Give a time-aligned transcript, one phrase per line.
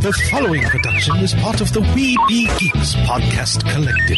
[0.00, 4.16] The following production is part of the We Be Geeks podcast collective.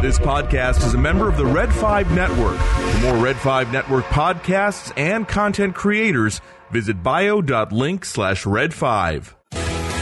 [0.00, 2.58] This podcast is a member of the Red 5 Network.
[2.60, 6.40] For more Red 5 Network podcasts and content creators,
[6.70, 9.34] visit bio.link slash red 5.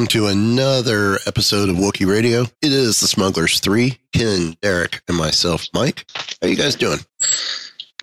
[0.00, 2.44] Welcome to another episode of Wookie Radio.
[2.62, 6.06] It is the Smugglers 3, Ken, Derek, and myself, Mike.
[6.40, 7.00] How you guys doing?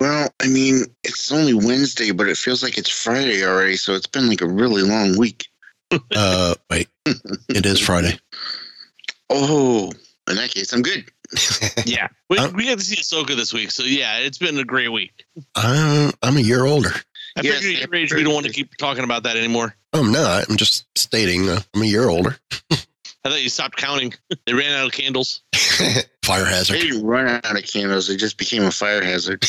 [0.00, 4.06] Well, I mean, it's only Wednesday, but it feels like it's Friday already, so it's
[4.06, 5.48] been like a really long week.
[6.14, 8.16] Uh, wait, it is Friday.
[9.28, 9.90] Oh,
[10.30, 11.04] in that case, I'm good.
[11.84, 14.92] Yeah, we, we got to see Ahsoka this week, so yeah, it's been a great
[14.92, 15.24] week.
[15.56, 16.92] I'm, I'm a year older.
[17.38, 19.74] I Yes, figured at your age we don't want to keep talking about that anymore.
[19.92, 20.48] I'm not.
[20.50, 22.36] I'm just stating uh, I'm a year older.
[23.24, 24.14] I thought you stopped counting.
[24.46, 25.42] they ran out of candles.
[26.24, 26.80] Fire They hazard.
[26.80, 29.44] didn't run out of candles; it just became a fire hazard.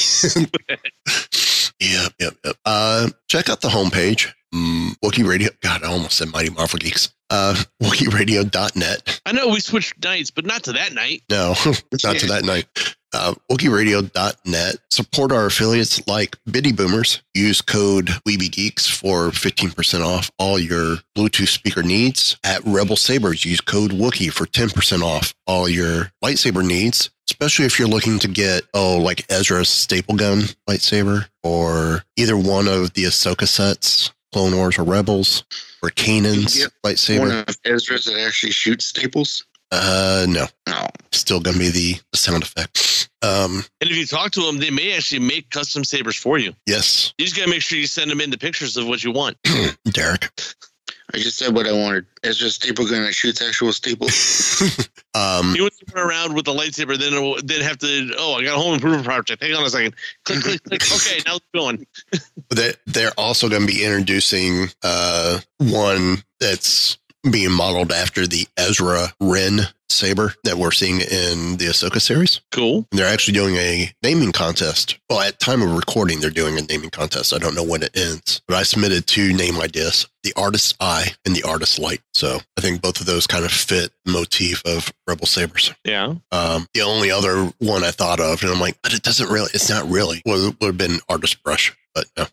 [1.81, 2.55] Yep, yep, yep.
[2.65, 4.33] Uh, check out the homepage.
[4.53, 5.49] Mm, Wookie Radio.
[5.61, 7.13] God, I almost said Mighty Marvel Geeks.
[7.29, 9.22] Uh, WookieRadio.net.
[9.25, 11.23] I know we switched nights, but not to that night.
[11.29, 11.49] No,
[12.03, 12.66] not to that night.
[13.14, 14.75] Uh, WookieRadio.net.
[14.92, 17.22] Support our affiliates like Biddy Boomers.
[17.34, 22.38] Use code WeebyGeeks for 15% off all your Bluetooth speaker needs.
[22.44, 27.09] At Rebel Sabers, use code Wookie for 10% off all your lightsaber needs.
[27.30, 32.68] Especially if you're looking to get, oh, like Ezra's staple gun lightsaber or either one
[32.68, 35.44] of the Ahsoka sets, Clone Wars or Rebels,
[35.81, 37.20] or Kanan's lightsaber.
[37.20, 39.46] One of Ezra's that actually shoots staples.
[39.72, 43.09] Uh, no, No, still gonna be the, the sound effect.
[43.22, 46.53] Um, And if you talk to them, they may actually make custom sabers for you.
[46.66, 49.03] yes, You just got to make sure you send them in the pictures of what
[49.03, 49.38] you want.
[49.91, 50.31] Derek.
[51.13, 52.06] I just said what I wanted.
[52.24, 54.62] Ezra's staple gun that shoots actual staples.
[55.16, 58.13] um, You want to run around with the lightsaber, then it'll- then have to.
[58.18, 59.41] Oh, I got a home improvement project.
[59.44, 59.96] Hang on a second.
[60.24, 60.81] Click, click, click.
[60.94, 61.85] Okay, now it's going.
[62.52, 66.98] they, they're also going to be introducing uh, one that's
[67.30, 72.41] being modeled after the Ezra Ren saber that we're seeing in the Ahsoka series.
[72.52, 72.85] Cool.
[72.91, 75.00] They're actually doing a naming contest.
[75.09, 77.34] Well, at time of recording, they're doing a naming contest.
[77.34, 81.13] I don't know when it ends, but I submitted two name ideas: the Artist's Eye
[81.25, 82.02] and the Artist's Light.
[82.13, 85.74] So I think both of those kind of fit the motif of Rebel sabers.
[85.84, 86.16] Yeah.
[86.31, 89.50] Um, the only other one I thought of, and I'm like, but it doesn't really,
[89.53, 92.28] it's not really, would, would have been Artist Brush, but no.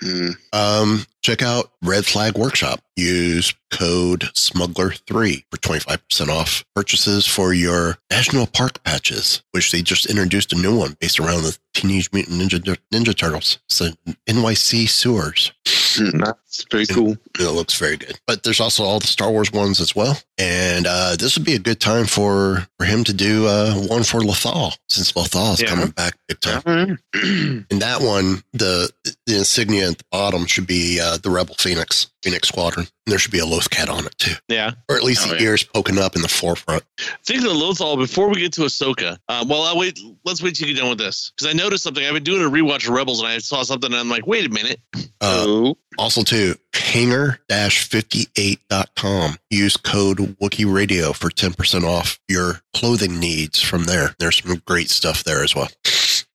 [0.00, 0.30] Hmm.
[0.52, 2.80] Um, check out Red Flag Workshop.
[2.96, 10.06] Use code Smuggler3 for 25% off purchases for your National Park patches, which they just
[10.06, 13.58] introduced a new one based around the Teenage Mutant Ninja, Ninja Turtles.
[13.68, 13.90] So
[14.28, 15.52] NYC sewers.
[15.98, 17.16] That's very cool.
[17.38, 18.18] It looks very good.
[18.26, 20.18] But there's also all the Star Wars ones as well.
[20.38, 24.04] And uh, this would be a good time for, for him to do uh, one
[24.04, 25.68] for Lothal, since Lothal is Yeah.
[25.68, 26.62] coming back big time.
[26.66, 26.98] Alright.
[27.14, 28.90] And that one, the
[29.26, 32.86] the insignia at the bottom should be uh, the Rebel Phoenix, Phoenix Squadron.
[33.06, 34.72] And there should be a Loth Cat on it too, Yeah.
[34.88, 35.42] or at least Oh, the yeah.
[35.44, 36.82] ears poking up in the forefront.
[37.24, 39.98] Thinking of Lothal, before we get to Ahsoka, uh, well, I'll wait.
[40.24, 42.04] Let's wait till you get done with this because I noticed something.
[42.04, 44.44] I've been doing a rewatch of Rebels, and I saw something, and I'm like, wait
[44.44, 44.78] a minute.
[44.94, 45.00] Uh,
[45.46, 49.36] oh, also, too, hanger-58.com.
[49.50, 54.14] Use code Wookie Radio for 10% off your clothing needs from there.
[54.18, 55.68] There's some great stuff there as well.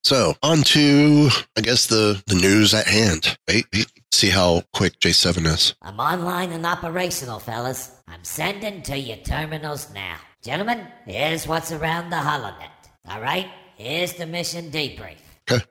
[0.03, 3.37] So, on to, I guess, the, the news at hand.
[3.47, 5.75] Wait, wait, see how quick J7 is.
[5.81, 8.01] I'm online and operational, fellas.
[8.09, 10.17] I'm sending to your terminals now.
[10.43, 12.69] Gentlemen, here's what's around the holonet.
[13.07, 13.47] All right?
[13.77, 15.15] Here's the mission debrief.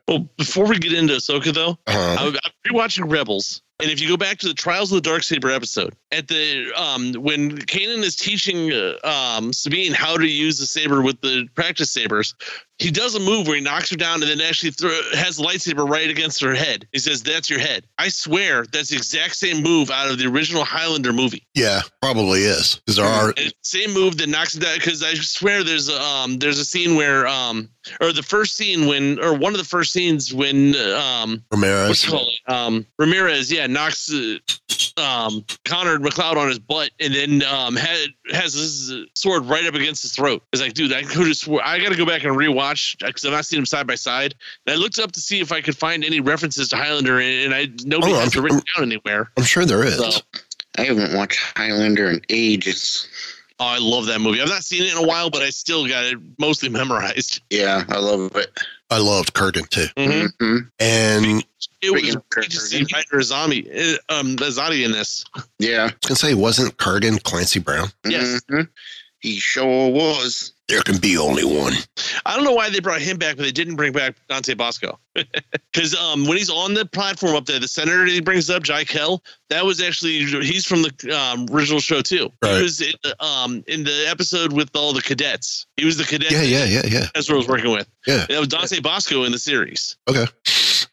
[0.08, 3.62] Well, before we get into Ahsoka, though, Uh, I, I'm rewatching Rebels.
[3.81, 6.70] And if you go back to the Trials of the Dark Saber episode, at the
[6.76, 11.49] um when Kanan is teaching uh, um Sabine how to use the saber with the
[11.56, 12.34] practice sabers,
[12.82, 15.44] he does a move where he knocks her down and then actually throw, has the
[15.44, 16.87] lightsaber right against her head.
[16.93, 20.26] He says, "That's your head." I swear that's the exact same move out of the
[20.26, 21.46] original Highlander movie.
[21.55, 23.32] Yeah, probably is because there are.
[23.62, 26.96] Same move that knocks it down because I swear there's a um there's a scene
[26.96, 27.69] where um
[28.00, 32.05] or the first scene when or one of the first scenes when um what's Ramirez.
[32.08, 34.38] it um Ramirez yeah knocks uh,
[35.00, 39.75] um Connor MacLeod on his butt and then um had, has his sword right up
[39.75, 40.43] against his throat.
[40.52, 43.24] It's like dude I could have swore I got to go back and rewatch because
[43.24, 44.34] I've not seen them side by side.
[44.66, 47.52] And I looked up to see if I could find any references to Highlander and,
[47.52, 49.30] and I nobody Oh, has it I'm- written down anywhere.
[49.36, 49.96] I'm sure there is.
[49.96, 50.20] So
[50.78, 53.06] I haven't watched Highlander in ages.
[53.60, 54.40] oh, I love that movie.
[54.40, 57.40] I've not seen it in a while, but I still got it mostly memorized.
[57.50, 58.50] Yeah, I love it.
[58.90, 60.32] I loved Kurgan too, Mhm.
[60.38, 61.44] hmm and
[61.80, 65.24] It was Speaking of great to see Rider Azami, uh, um, Azadi in this.
[65.58, 65.82] Yeah.
[65.82, 67.90] I was gonna say, wasn't Kurgan Clancy Brown?
[68.04, 68.42] Yes.
[68.50, 68.69] Mhm.
[69.20, 70.52] He sure was.
[70.68, 71.74] There can be only one.
[72.24, 74.98] I don't know why they brought him back, but they didn't bring back Dante Bosco.
[75.72, 78.62] Because um, when he's on the platform up there, the senator that he brings up,
[78.62, 82.30] Jai Kell, that was actually he's from the um, original show too.
[82.42, 82.56] Right.
[82.56, 85.66] He was in, the, um, in the episode with all the cadets.
[85.78, 86.30] He was the cadet.
[86.30, 87.06] Yeah, yeah, yeah, yeah.
[87.14, 87.88] That's what I was working with.
[88.06, 88.26] Yeah.
[88.28, 89.96] That was Dante Bosco in the series.
[90.08, 90.26] Okay.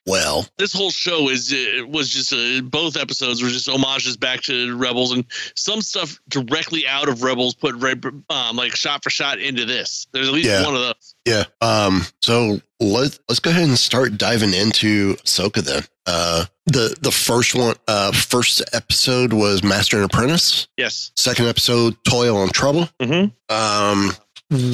[0.09, 4.41] Well, this whole show is uh, was just uh, both episodes were just homages back
[4.43, 5.23] to Rebels and
[5.55, 7.97] some stuff directly out of Rebels put right
[8.29, 10.07] um, like shot for shot into this.
[10.11, 10.65] There's at least Yeah.
[10.65, 11.15] one of those.
[11.25, 11.43] yeah.
[11.61, 12.05] Um.
[12.21, 15.83] So let let's go ahead and start diving into Ahsoka then.
[16.05, 20.67] Uh, the the first one, uh, first episode was Master and Apprentice.
[20.77, 21.11] Yes.
[21.15, 22.89] Second episode, Toil and Trouble.
[22.99, 23.53] Mm-hmm.
[23.55, 24.11] Um,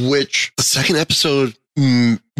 [0.09, 1.55] which the second episode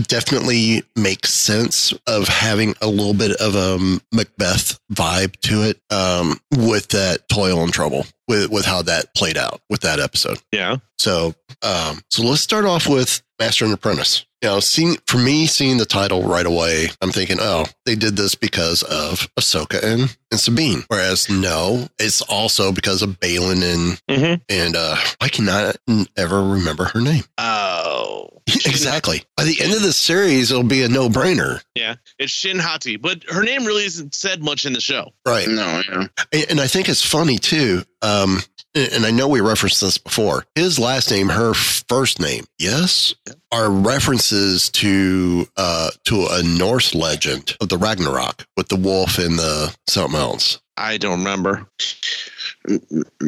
[0.07, 5.79] definitely makes sense of having a little bit of a Macbeth vibe to it.
[5.89, 10.39] Um, with that Toil and Trouble, with with how that played out with that episode.
[10.51, 10.77] Yeah.
[10.97, 14.25] So, um, so let's start off with Master and Apprentice.
[14.41, 18.15] You know, seeing for me, seeing the title right away, I'm thinking, oh, they did
[18.15, 20.83] this because of Ahsoka and, and Sabine.
[20.87, 24.43] Whereas, no, it's also because of Baylan and Mm-hmm.
[24.49, 25.77] and uh, I cannot
[26.15, 27.23] ever remember her name.
[27.37, 27.94] Oh.
[28.47, 29.23] exactly.
[29.37, 31.95] By the end of the series, it'll be a no brainer, Yeah.
[32.19, 35.13] It's Shin Hati, but her name really isn't said much in the show.
[35.25, 35.47] right?
[35.47, 36.07] No, yeah.
[36.31, 37.83] And, and I think it's funny too.
[38.01, 38.39] Um,
[38.75, 40.45] and and I know we referenced this before.
[40.55, 43.15] His last name, her first name, yes,
[43.51, 49.39] are references to uh to a Norse legend of the Ragnarok with the wolf and
[49.39, 50.59] the something else.
[50.77, 51.67] I don't remember.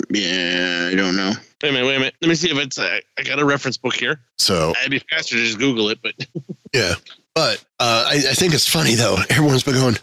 [0.09, 1.33] Yeah, I don't know.
[1.61, 2.15] Wait a minute, wait a minute.
[2.21, 2.79] Let me see if it's.
[2.79, 4.19] I, I got a reference book here.
[4.37, 6.13] So It'd be faster to just Google it, but
[6.73, 6.93] yeah,
[7.33, 9.17] but uh, I, I think it's funny though.
[9.29, 9.97] Everyone's been going.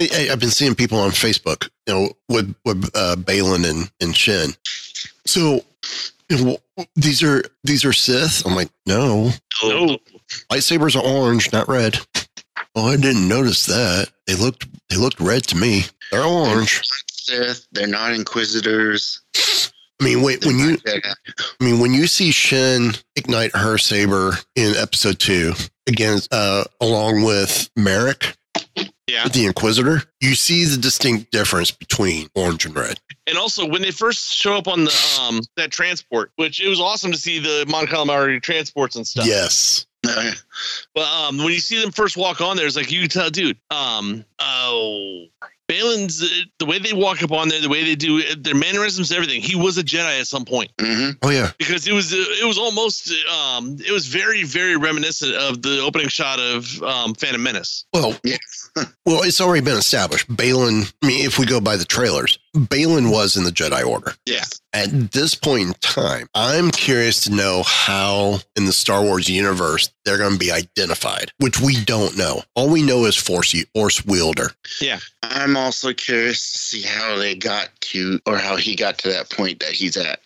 [0.00, 4.16] I, I've been seeing people on Facebook, you know, with with uh, Baylan and and
[4.16, 4.50] Shin.
[5.26, 5.62] So
[6.28, 6.58] you know,
[6.94, 8.46] these are these are Sith.
[8.46, 9.30] I'm like, no,
[9.62, 9.98] no.
[10.50, 11.98] lightsabers are orange, not red.
[12.74, 14.10] Oh, I didn't notice that.
[14.26, 15.84] They looked they looked red to me.
[16.10, 16.82] They're orange.
[17.28, 19.20] Sith, they're not Inquisitors.
[20.00, 21.14] I mean, wait, when you Jedi.
[21.60, 25.52] I mean when you see Shin ignite her saber in episode two
[25.88, 28.36] against uh along with Marrok,
[29.08, 29.26] Yeah.
[29.28, 33.00] the Inquisitor, you see the distinct difference between orange and red.
[33.26, 36.80] And also, when they first show up on the um that transport, which it was
[36.80, 39.26] awesome to see the Mon Calamari transports and stuff.
[39.26, 39.84] Yes.
[40.94, 43.30] But um, when you see them first walk on there, it's like you can tell,
[43.30, 43.58] dude.
[43.70, 45.26] Um, oh,
[45.68, 46.26] Baylan's uh,
[46.58, 49.40] the way they walk up on there, the way they do uh, their mannerisms, everything.
[49.42, 51.50] He was a Jedi at some point hmm Oh yeah.
[51.58, 55.80] because it was uh, it was almost um it was very very reminiscent of the
[55.80, 57.84] opening shot of um Phantom Menace.
[57.92, 58.36] Well, Yeah.
[59.06, 60.28] Well, it's already been established.
[60.28, 60.92] Baylan.
[61.02, 64.14] I mean, if we go by the trailers, Baylan was in the Jedi Order.
[64.26, 64.44] Yeah.
[64.72, 69.90] At this point in time, I'm curious to know how in the Star Wars universe
[70.04, 72.42] they're going to be identified, which we don't know.
[72.54, 74.50] All we know is Force Force wielder.
[74.80, 74.98] Yeah.
[75.22, 79.30] I'm also curious to see how they got to, or how he got to that
[79.30, 80.20] point that he's at.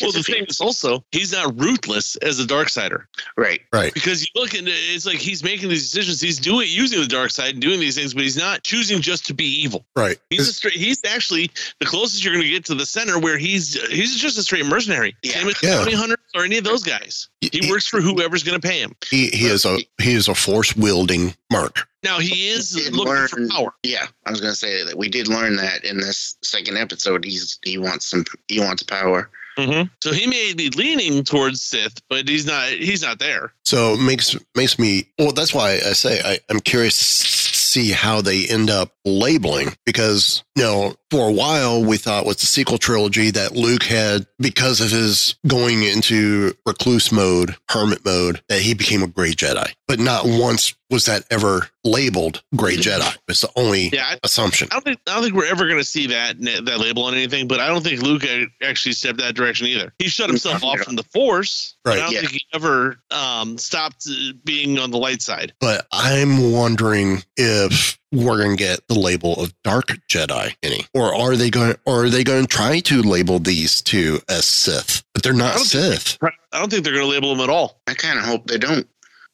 [0.00, 3.60] Well, the if he- thing is also he's not ruthless as a dark sider right?
[3.72, 3.92] Right.
[3.92, 6.20] because you look and it's like he's making these decisions.
[6.20, 9.26] He's doing using the dark side and doing these things, but he's not choosing just
[9.26, 9.84] to be evil.
[9.96, 10.18] Right.
[10.30, 10.74] He's a straight.
[10.74, 11.50] He's actually
[11.80, 14.66] the closest you're going to get to the center, where he's he's just a straight
[14.66, 15.16] mercenary.
[15.22, 15.32] Yeah.
[15.32, 15.76] Same as Yeah.
[15.78, 17.28] bounty hunters or any of those guys.
[17.40, 18.94] He He- works for whoever's going to pay him.
[19.10, 21.88] He, he is a he is a force wielding mark.
[22.04, 23.74] Now he is Did looking learn- for power.
[23.82, 27.24] Yeah, I was gonna say that we did learn that in this second episode.
[27.24, 29.30] He's he wants some he wants power.
[29.58, 29.88] Mm-hmm.
[30.02, 32.68] So he may be leaning towards Sith, but he's not.
[32.70, 33.52] He's not there.
[33.64, 35.32] So it makes makes me well.
[35.32, 40.44] That's why I say I, I'm curious to see how they end up labeling because,
[40.56, 44.80] you know, for a while we thought was the sequel trilogy that Luke had, because
[44.80, 49.70] of his going into recluse mode, hermit mode, that he became a gray Jedi.
[49.86, 53.14] But not once was that ever labeled gray Jedi.
[53.28, 54.68] It's the only Yeah, I, assumption.
[54.70, 57.12] I don't think I don't think we're ever going to see that that label on
[57.12, 57.46] anything.
[57.46, 58.22] But I don't think Luke
[58.62, 59.92] actually stepped that direction either.
[59.98, 61.76] He shut himself off from the Force.
[61.84, 62.20] Right, I don't yeah.
[62.20, 65.52] think he ever um, stopped uh, being on the light side.
[65.60, 71.14] But I'm wondering if we're going to get the label of dark Jedi any, or
[71.14, 75.02] are they going, or are they going to try to label these two as Sith?
[75.14, 76.18] But they're not don't think- Sith.
[76.52, 77.80] I don't think they're going to label them at all.
[77.86, 78.86] I kind of hope they don't.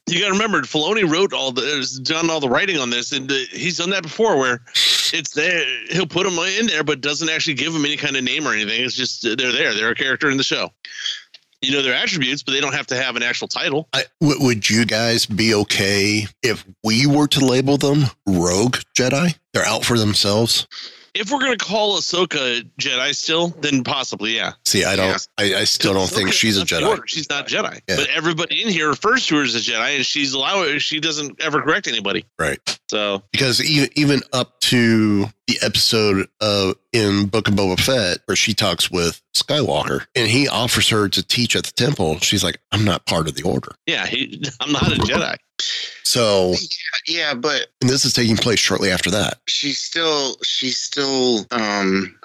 [0.07, 3.11] You got to remember, Filoni wrote all the, has done all the writing on this,
[3.11, 4.37] and uh, he's done that before.
[4.39, 4.61] Where
[5.13, 8.23] it's there, he'll put them in there, but doesn't actually give them any kind of
[8.23, 8.81] name or anything.
[8.83, 9.73] It's just uh, they're there.
[9.75, 10.71] They're a character in the show.
[11.61, 13.89] You know their attributes, but they don't have to have an actual title.
[13.91, 19.37] I, w- would you guys be okay if we were to label them rogue Jedi?
[19.53, 20.67] They're out for themselves.
[21.13, 24.53] If we're going to call Ahsoka Jedi still, then possibly, yeah.
[24.65, 25.27] See, I don't.
[25.37, 26.89] I, I still don't think she's a is not the Jedi.
[26.89, 27.07] Order.
[27.07, 27.81] She's not Jedi.
[27.87, 27.95] Yeah.
[27.97, 30.81] But everybody in here refers to her as a Jedi, and she's allowed.
[30.81, 32.25] She doesn't ever correct anybody.
[32.37, 32.59] Right.
[32.89, 38.35] So Because even even up to the episode of in Book of Boba Fett where
[38.35, 42.59] she talks with Skywalker and he offers her to teach at the temple, she's like,
[42.71, 45.37] "I'm not part of the order." yeah, he, I'm not a Jedi.
[46.03, 46.55] So,
[47.07, 49.39] Yeah, but and this is taking place shortly after that.
[49.47, 52.15] she's still she's still um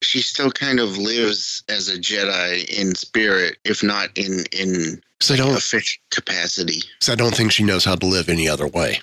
[0.00, 5.32] she still kind of lives as a Jedi in spirit, if not in in Because
[5.32, 6.82] I don't, official capacity.
[7.00, 9.00] So I don't think she knows how to live any other way.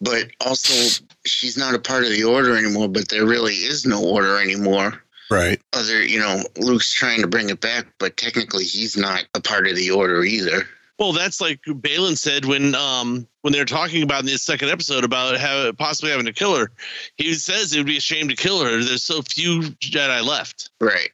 [0.00, 2.88] But also, she's not a part of the order anymore.
[2.88, 5.02] But there really is no order anymore.
[5.28, 5.60] Right.
[5.72, 9.66] Other, you know, Luke's trying to bring it back, but technically, he's not a part
[9.66, 10.68] of the order either.
[10.98, 14.70] Well, that's like Baylan said when um when they were talking about in the second
[14.70, 16.70] episode about how possibly having to kill her.
[17.16, 18.82] He says it would be a shame to kill her.
[18.82, 20.70] There's so few Jedi left.
[20.80, 21.10] Right.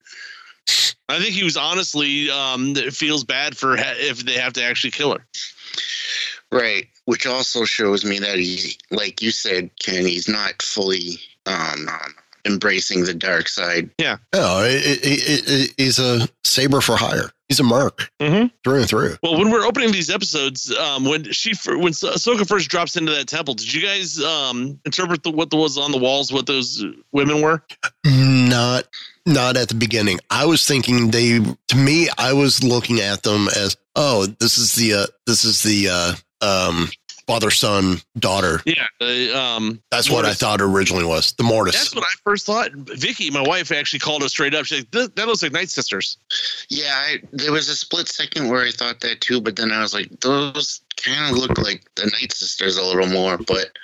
[1.08, 4.92] I think he was honestly um feels bad for ha- if they have to actually
[4.92, 5.26] kill her.
[6.52, 6.86] Right.
[7.06, 12.14] Which also shows me that he, like you said, Ken, he's not fully um, um,
[12.44, 13.90] embracing the dark side.
[13.98, 14.18] Yeah.
[14.34, 17.30] No, it, it, it, it, he's a saber for hire.
[17.52, 18.50] He's a merc Mhm.
[18.64, 19.18] through and through.
[19.22, 23.12] Well, when we're opening these episodes, um, when she when Ah- Ahsoka first drops into
[23.12, 26.82] that temple, did you guys um, interpret the, what was on the walls, what those
[27.12, 27.62] women were?
[28.06, 28.84] Not
[29.26, 30.18] not at the beginning.
[30.30, 34.74] I was thinking they to me I was looking at them as oh this is
[34.74, 36.88] the uh, this is the uh, um,
[37.26, 38.60] father son daughter.
[38.64, 41.74] Yeah, uh, um, That's what I thought originally was the Mortis.
[41.74, 42.70] That's what I first thought.
[42.72, 44.64] Vicky, my wife, actually called us straight up.
[44.66, 46.16] She's like, "That, that looks like Night Sisters."
[46.68, 49.80] Yeah, I, there was a split second where I thought that too, but then I
[49.80, 53.38] was like, those kind of look like the Night Sisters a little more.
[53.38, 53.76] But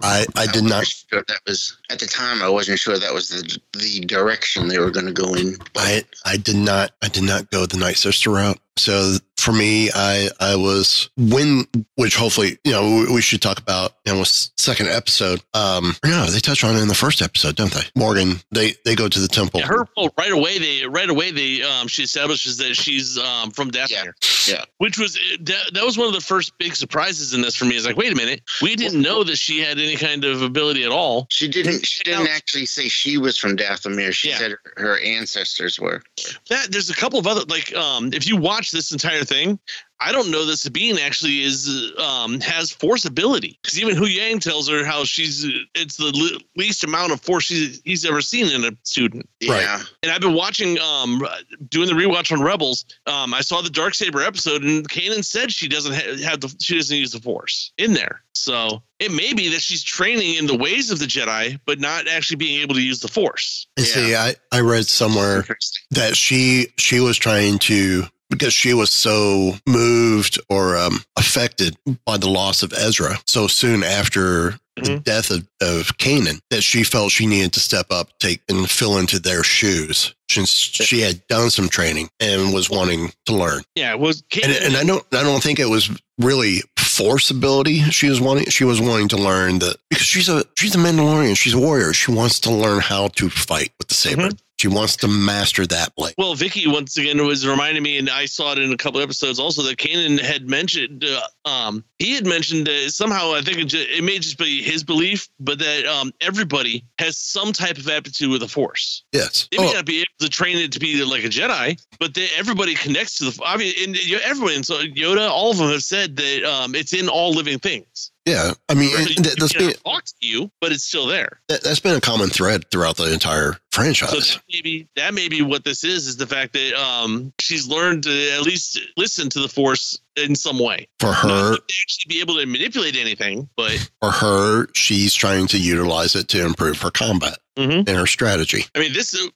[0.00, 2.42] I I did wasn't not Sure that was at the time.
[2.42, 5.56] I wasn't sure that was the the direction they were going to go in.
[5.76, 8.58] I I did not I did not go the Night Sister route.
[8.76, 11.66] So for me, I I was when
[11.96, 14.24] which hopefully you know we, we should talk about in the
[14.58, 15.40] second episode.
[15.54, 17.82] Um, no, they touch on it in the first episode, don't they?
[17.96, 19.60] Morgan, they they go to the temple.
[19.60, 20.58] Yeah, her oh, right away.
[20.58, 24.12] They right away they um, she establishes that she's um, from Dathomir.
[24.48, 24.64] yeah.
[24.78, 27.76] which was that, that was one of the first big surprises in this for me.
[27.76, 30.84] Is like, wait a minute, we didn't know that she had any kind of ability
[30.84, 31.26] at all.
[31.30, 31.86] She didn't.
[31.86, 34.12] She didn't actually say she was from Dathomir.
[34.12, 34.38] She Yeah.
[34.38, 36.02] said her ancestors were.
[36.50, 39.58] That there's a couple of other like um, if you watch this entire thing,
[40.00, 44.68] I don't know that Sabine actually is um, has force ability because even Huyang tells
[44.68, 48.64] her how she's it's the le- least amount of force she's, he's ever seen in
[48.64, 49.28] a student.
[49.48, 49.62] Right.
[49.62, 49.82] Yeah.
[50.02, 51.26] And I've been watching, um,
[51.68, 52.84] doing the rewatch on Rebels.
[53.06, 56.54] Um, I saw the dark saber episode, and Kanan said she doesn't ha- have the
[56.60, 58.22] she doesn't use the Force in there.
[58.32, 62.08] So it may be that she's training in the ways of the Jedi, but not
[62.08, 63.68] actually being able to use the Force.
[63.76, 65.46] And see, I I read somewhere
[65.92, 72.16] that she she was trying to because she was so moved or um, affected by
[72.16, 75.04] the loss of Ezra so soon after the Mhm.
[75.04, 78.98] death of, of Kanan that she felt she needed to step up, take and fill
[78.98, 80.12] into their shoes.
[80.28, 83.62] Since she had done some training and was wanting to learn.
[83.76, 85.88] Yeah, it was And, and I don't I don't think it was
[86.18, 90.44] really force ability she was wanting she was wanting to learn that because she's a
[90.56, 91.36] she's a Mandalorian.
[91.36, 91.92] She's a warrior.
[91.92, 95.94] She wants to learn how to fight with the saber she wants to master that
[95.96, 99.00] blade Well, Vicky once again was reminding me, and I saw it in a couple
[99.00, 101.04] episodes also that Kanan had mentioned.
[101.04, 104.62] Uh, um, he had mentioned that somehow I think it, ju- it may just be
[104.62, 109.04] his belief, but that um, everybody has some type of aptitude with the Force.
[109.12, 111.78] yes They may Oh, not be able to train it to be like a Jedi,
[111.98, 113.42] but they, everybody connects to the.
[113.44, 116.74] I mean, and you- everybody, and so Yoda, all of them have said that um,
[116.74, 118.12] it's in all living things.
[118.26, 121.40] Yeah, I mean, It and th- that's been talk to you, but it's still there.
[121.48, 124.10] that, that's been a common thread throughout the entire So franchise.
[124.36, 128.04] that maybe that may be what this is is the fact that um she's learned
[128.04, 130.88] to at least listen to the force in some way.
[131.00, 135.58] For her, to actually be able to manipulate anything, but for her, she's trying to
[135.58, 137.80] utilize it to improve her combat Mhm.
[137.86, 138.64] and her strategy.
[138.74, 139.30] I mean, this you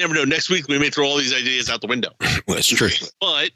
[0.00, 0.24] never know.
[0.24, 2.10] Next week we may throw all these ideas out the window,
[2.46, 2.88] That's true.
[3.20, 3.50] but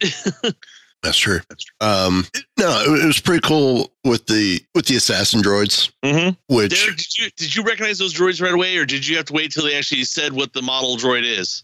[1.05, 1.41] That's true.
[1.83, 2.25] Um,
[2.59, 6.35] no, it, it was pretty cool with the with the assassin droids, Mhm.
[6.49, 9.27] which Derek, did you did you recognize those droids right away, or did you have
[9.27, 11.63] to wait till they actually said what the model droid is?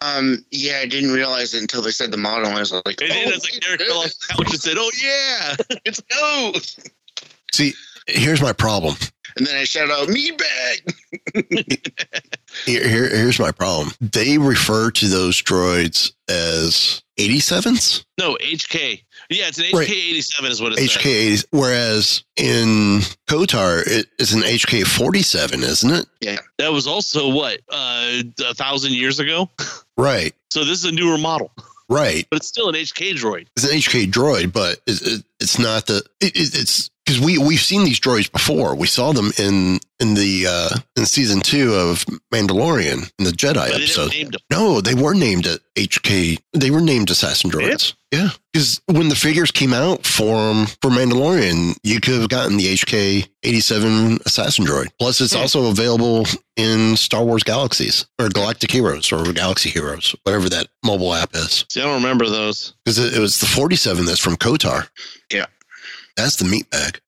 [0.00, 2.46] Um, yeah, I didn't realize it until they said the model.
[2.48, 4.76] I was like, And then oh, it's like Derek fell off the couch and said,
[4.78, 5.54] "Oh yeah,
[5.86, 6.52] let's go.
[7.52, 7.74] see.
[8.06, 8.94] Here's my problem.
[9.36, 10.94] And then I shout out, meat bag.
[12.66, 13.92] Here, here, here's my problem.
[14.00, 19.88] They refer to those droids as 87s, no HK." Yeah, it's an HK Right.
[19.90, 21.44] eighty seven is what it HK says.
[21.44, 26.06] 80s, whereas in KOTOR it is an HK 47, isn't it?
[26.20, 26.36] Yeah.
[26.58, 29.48] That was also what uh, a thousand years ago.
[29.98, 31.52] Right, So this is a newer model,
[31.88, 32.26] right.
[32.30, 33.46] but it's still an HK droid.
[33.56, 35.96] It's an HK droid, but it, it, it's not the.
[36.20, 38.74] It, it's because we we've seen these droids before.
[38.74, 43.68] We saw them in in the uh in season two of Mandalorian in the Jedi
[43.68, 44.36] they episode.
[44.50, 46.38] No, they were named at HK.
[46.52, 47.94] They were named assassin droids.
[48.12, 52.56] Yeah, because when the figures came out for 'em- for Mandalorian, you could have gotten
[52.58, 54.88] the HK eighty seven assassin droid.
[54.98, 55.40] Plus, it's Hmm.
[55.40, 61.14] also available in Star Wars Galaxies or Galactic Heroes or Galaxy Heroes, whatever that mobile
[61.14, 61.64] app is.
[61.70, 62.74] See, I don't remember those.
[62.84, 64.88] Because it, it was the forty seven that's from KOTOR.
[65.32, 65.46] Yeah.
[66.16, 67.00] That's the meat bag.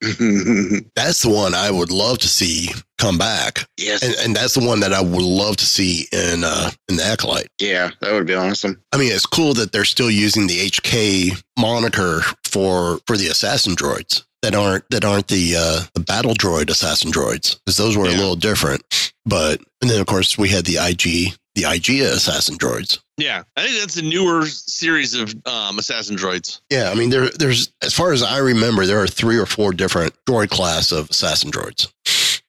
[0.96, 4.02] That's the one I would love to see come back, yes.
[4.02, 7.04] and, and that's the one that I would love to see in uh, in the
[7.04, 7.48] Acolyte.
[7.60, 8.80] yeah, that would be awesome.
[8.92, 13.74] I mean, it's cool that they're still using the HK moniker for for the assassin
[13.74, 18.06] droids that aren't that aren't the uh, the battle droid assassin droids because those were
[18.06, 18.82] a little different.
[19.24, 22.98] But and then of course we had the IG the IG assassin droids.
[23.18, 26.60] Yeah, I think that's a newer series of um, assassin droids.
[26.70, 29.72] Yeah, I mean there there's as far as I remember there are three or four
[29.72, 31.92] different droid class of assassin droids.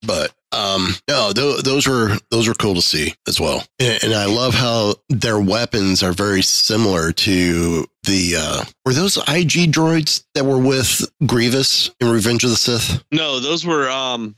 [0.06, 3.64] But um no, th- those were those were cool to see as well.
[3.80, 9.18] And, and I love how their weapons are very similar to the uh were those
[9.18, 13.04] IG droids that were with Grievous in Revenge of the Sith?
[13.12, 14.36] No, those were um,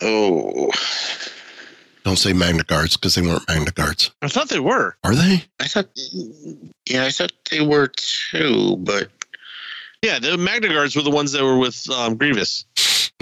[0.00, 0.70] Oh,
[2.08, 4.12] Don't say Magna Guards because they weren't Magna Guards.
[4.22, 4.96] I thought they were.
[5.04, 5.44] Are they?
[5.60, 5.90] I thought,
[6.88, 9.10] yeah, I thought they were too, but
[10.02, 12.64] Yeah, the Magna Guards were the ones that were with um, Grievous.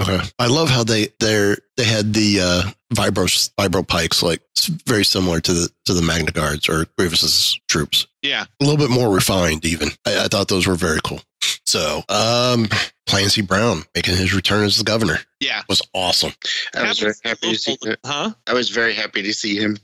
[0.00, 0.20] Okay.
[0.38, 2.62] I love how they they're they had the uh
[2.94, 3.26] vibro
[3.58, 8.06] vibro pikes like it's very similar to the to the Magna Guards or Grievous's troops.
[8.22, 9.88] Yeah, A little bit more refined even.
[10.06, 11.22] I, I thought those were very cool.
[11.66, 12.68] So um
[13.06, 15.62] Clancy Brown making his return as the governor yeah.
[15.68, 16.32] was awesome.
[16.74, 17.98] I was very happy to see that.
[18.04, 18.32] Huh?
[18.46, 19.76] I was very happy to see him.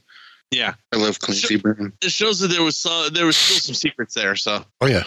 [0.51, 1.95] Yeah, I love Clancy Brown.
[2.03, 4.37] it shows that there was some, there was still some secrets there.
[4.37, 5.05] So Oh yeah.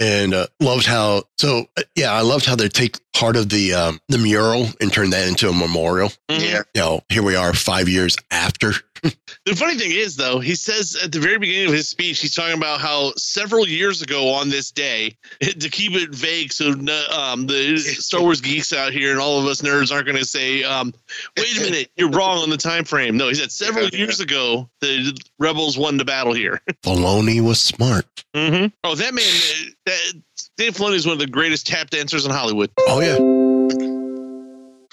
[0.00, 3.74] And uh, loved how so uh, yeah, I loved how they take part of the
[3.74, 6.10] um the mural and turn that into a memorial.
[6.30, 6.40] Mhm.
[6.40, 8.74] Yeah, You know, here we are 5 years after.
[9.02, 12.34] The funny thing is, though, he says at the very beginning of his speech, he's
[12.34, 17.46] talking about how several years ago on this day, to keep it vague, so um,
[17.46, 20.64] the Star Wars geeks out here and all of us nerds aren't going to say,
[20.64, 20.92] um,
[21.36, 23.98] "Wait a minute, you're wrong on the time frame." No, he said several Yeah, yeah.
[23.98, 26.60] years ago the rebels won the battle here.
[26.82, 28.06] Filoni was smart.
[28.34, 28.66] mm-hmm.
[28.84, 30.22] Oh, that man, uh, that
[30.58, 32.70] Dave Filoni is one of the greatest tap dancers in Hollywood.
[32.86, 33.16] Oh yeah.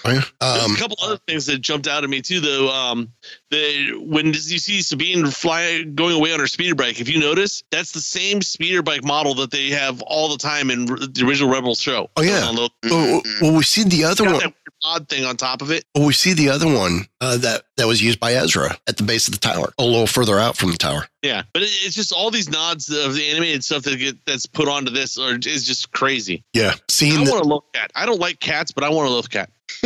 [0.06, 0.22] Oh yeah.
[0.40, 2.70] Um a couple other things that jumped out at me too, though.
[2.70, 3.12] Um,
[3.50, 7.62] the when you see Sabine fly going away on her speeder bike, if you notice,
[7.70, 11.50] that's the same speeder bike model that they have all the time in the original
[11.50, 12.10] Rebels show.
[12.16, 12.50] Oh, yeah.
[12.84, 14.34] Well, well, we see the other one.
[14.34, 15.84] that weird odd thing on top of it.
[15.94, 19.02] Well, we see the other one uh, that that was used by Ezra at the
[19.02, 21.06] base of the tower, a little further out from the tower.
[21.22, 24.68] Yeah, but it's just all these nods of the animated stuff that get that's put
[24.68, 26.44] onto this are, is just crazy.
[26.52, 27.90] Yeah, seeing I seeing want the, a Loth cat.
[27.94, 29.50] I don't like cats, but I want a Loth cat.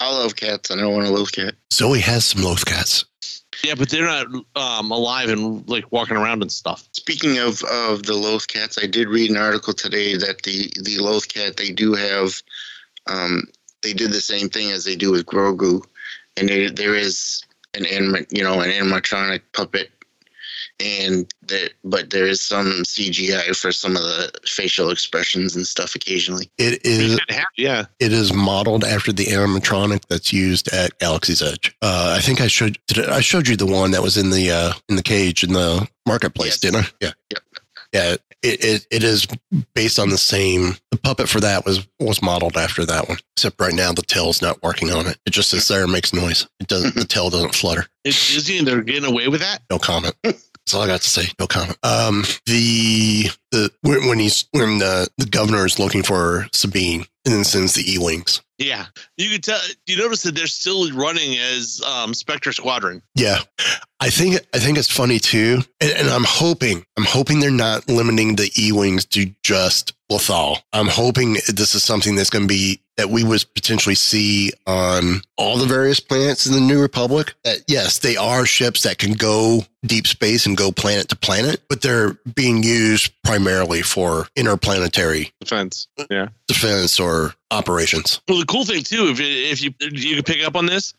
[0.00, 0.70] I love cats.
[0.70, 1.54] I don't want to love cat.
[1.72, 3.04] Zoe has some Loth cats.
[3.64, 6.88] Yeah, but they're not um, alive and like walking around and stuff.
[6.92, 10.98] Speaking of of the Loth cats, I did read an article today that the the
[10.98, 12.40] Loth cat they do have,
[13.06, 13.44] um,
[13.82, 15.84] they did the same thing as they do with Grogu,
[16.38, 17.42] and they, there is
[17.74, 19.90] an anim, you know an animatronic puppet,
[20.80, 25.94] and that but there is some CGI for some of the facial expressions and stuff
[25.94, 26.50] occasionally.
[26.58, 30.98] It You is kinda have- yeah, it is modeled after the animatronic that's used at
[30.98, 31.74] Galaxy's Edge.
[31.82, 34.30] Uh, I think I showed did I I showed you the one that was in
[34.30, 36.60] the uh, in the cage in the marketplace, Yes.
[36.60, 36.88] didn't I?
[37.00, 37.42] Yeah, Yep.
[37.92, 38.16] Yeah.
[38.40, 39.26] It, it it is
[39.74, 40.76] based on the same.
[40.92, 43.18] The puppet for that was was modeled after that one.
[43.36, 45.18] Except right now the tail's not working on it.
[45.26, 46.46] It just sits there and makes noise.
[46.60, 46.90] It doesn't.
[46.90, 47.00] Mm-hmm.
[47.00, 47.86] the tail doesn't flutter.
[48.04, 49.62] It's Disney they're getting away with that.
[49.70, 50.14] No comment.
[50.68, 51.32] That's all I got to say.
[51.40, 51.78] No comment.
[51.82, 57.34] Um, the the when, when he's when the the governor is looking for Sabine and
[57.34, 58.42] then sends the E wings.
[58.58, 58.84] Yeah,
[59.16, 59.58] you can tell.
[59.86, 63.00] You notice that they're still running as um, Spectre Squadron.
[63.14, 63.38] Yeah,
[63.98, 67.88] I think I think it's funny too, and, and I'm hoping I'm hoping they're not
[67.88, 70.60] limiting the E wings to just Lothal.
[70.74, 75.22] I'm hoping this is something that's going to be that we would potentially see on
[75.38, 77.32] all the various planets in the New Republic.
[77.44, 81.62] That yes, they are ships that can go deep space and go planet to planet,
[81.68, 85.86] but they're being used primarily for interplanetary Defense.
[86.10, 86.28] Yeah.
[86.48, 88.20] defense or operations.
[88.28, 90.92] Well, the cool thing too, if if you you can pick up on this,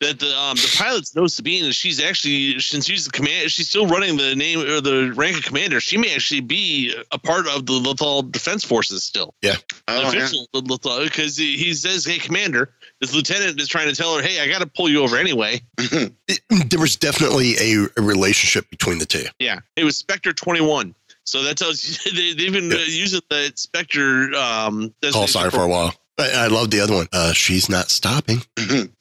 [0.00, 3.68] that the um the pilots know Sabine, and she's actually since she's the command, she's
[3.68, 5.80] still running the name or the rank of commander.
[5.80, 9.34] She may actually be a part of the Lothal Defense Forces still.
[9.44, 10.08] Oh, yeah.
[10.08, 14.22] official Lothal, because he, he says, "Hey, commander." This lieutenant is trying to tell her,
[14.22, 15.60] "Hey, I got to pull you over anyway."
[16.28, 19.24] It- there was definitely a, a relationship between the two.
[19.38, 20.94] Yeah, it was Spectre twenty one.
[21.24, 22.78] So that tells you they, they've been Yeah.
[22.78, 25.94] uh, using that Spectre um, Call sign for a while.
[26.18, 27.08] I, I love the other one.
[27.12, 28.42] Uh, she's not stopping.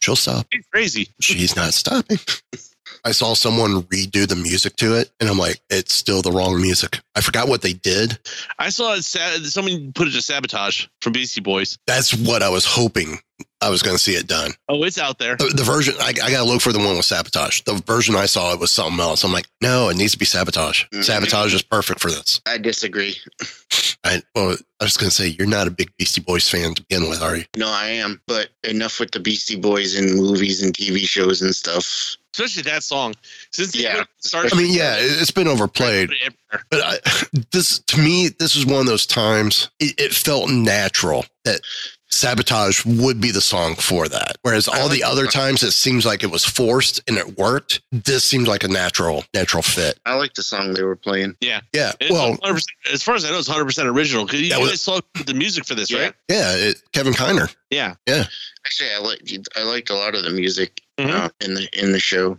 [0.02, 0.48] She'll stop.
[0.52, 1.10] It's crazy.
[1.22, 2.18] She's not stopping.
[3.06, 6.62] I saw someone redo the music to it, and I'm like, it's still the wrong
[6.62, 7.00] music.
[7.16, 8.18] I forgot what they did.
[8.60, 9.04] I saw it.
[9.04, 11.78] Someone put it to sabotage from Beastie Boys.
[11.86, 13.20] That's what I was hoping
[13.62, 14.52] I was going to see it done.
[14.70, 15.36] Oh, it's out there.
[15.36, 17.62] The, the version, I, I got to look for the one with sabotage.
[17.62, 19.24] The version I saw, it was something else.
[19.24, 20.86] I'm like, no, it needs to be sabotage.
[20.94, 21.04] Mhm.
[21.04, 22.42] Sabotage is perfect for this.
[22.46, 23.18] I disagree.
[24.06, 26.84] I, well, I was going to say, you're not a big Beastie Boys fan to
[26.84, 27.46] begin with, are you?
[27.58, 28.22] No, I am.
[28.28, 32.16] But enough with the Beastie Boys in movies and TV shows and stuff.
[32.34, 33.14] Especially that song.
[33.52, 34.04] Since they Yeah.
[34.32, 36.10] put I mean, yeah, it- it's been overplayed.
[36.10, 36.66] Put it everywhere.
[36.70, 41.26] But I, this, to me, this is one of those times it, it felt natural
[41.46, 41.62] that
[42.10, 44.38] sabotage would be the song for that.
[44.44, 47.38] Whereas all like the other the- times it seems like it was forced and it
[47.40, 47.82] worked.
[47.92, 50.00] This seems like a natural, natural fit.
[50.06, 51.36] I like the song they were playing.
[51.42, 51.62] Yeah.
[51.74, 52.38] It's Well,
[52.92, 54.26] as far as I know, it's 100 percent original.
[54.26, 56.00] Because you That was- guys saw the music for this, Yeah.
[56.04, 56.14] right?
[56.30, 57.54] yeah, it, Kevin Kiner.
[57.72, 58.26] Yeah, yeah.
[58.66, 59.22] Actually, I like
[59.58, 61.10] I liked a lot of the music Mhm.
[61.12, 62.38] uh, in the in the show.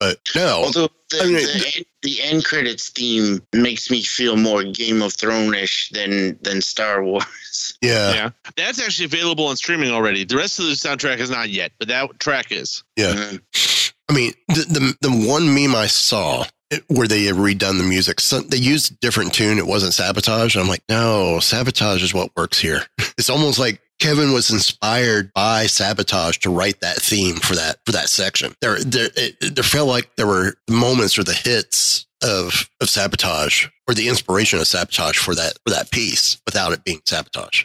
[0.00, 4.36] But no, Although the, I mean- the, end, the end credits theme makes me feel
[4.36, 7.24] more Game of Thrones-ish than than Star Wars.
[7.82, 8.30] yeah, yeah.
[8.56, 10.22] That's actually available on streaming already.
[10.24, 12.84] The rest of the soundtrack is not yet, but that track is.
[12.96, 13.14] Yeah.
[13.14, 13.92] Mhm.
[14.08, 16.44] I mean, the, the the one meme I saw
[16.86, 19.58] where they had redone the music, so they used a different tune.
[19.58, 20.54] It wasn't sabotage.
[20.56, 22.82] I'm like, no, sabotage is what works here.
[23.18, 27.92] It's almost like Kevin was inspired by sabotage to write that theme for that for
[27.92, 28.54] that section.
[28.60, 33.66] There, there, it, there felt like there were moments or the hits of of sabotage
[33.86, 37.64] or the inspiration of sabotage for that for that piece without it being sabotage.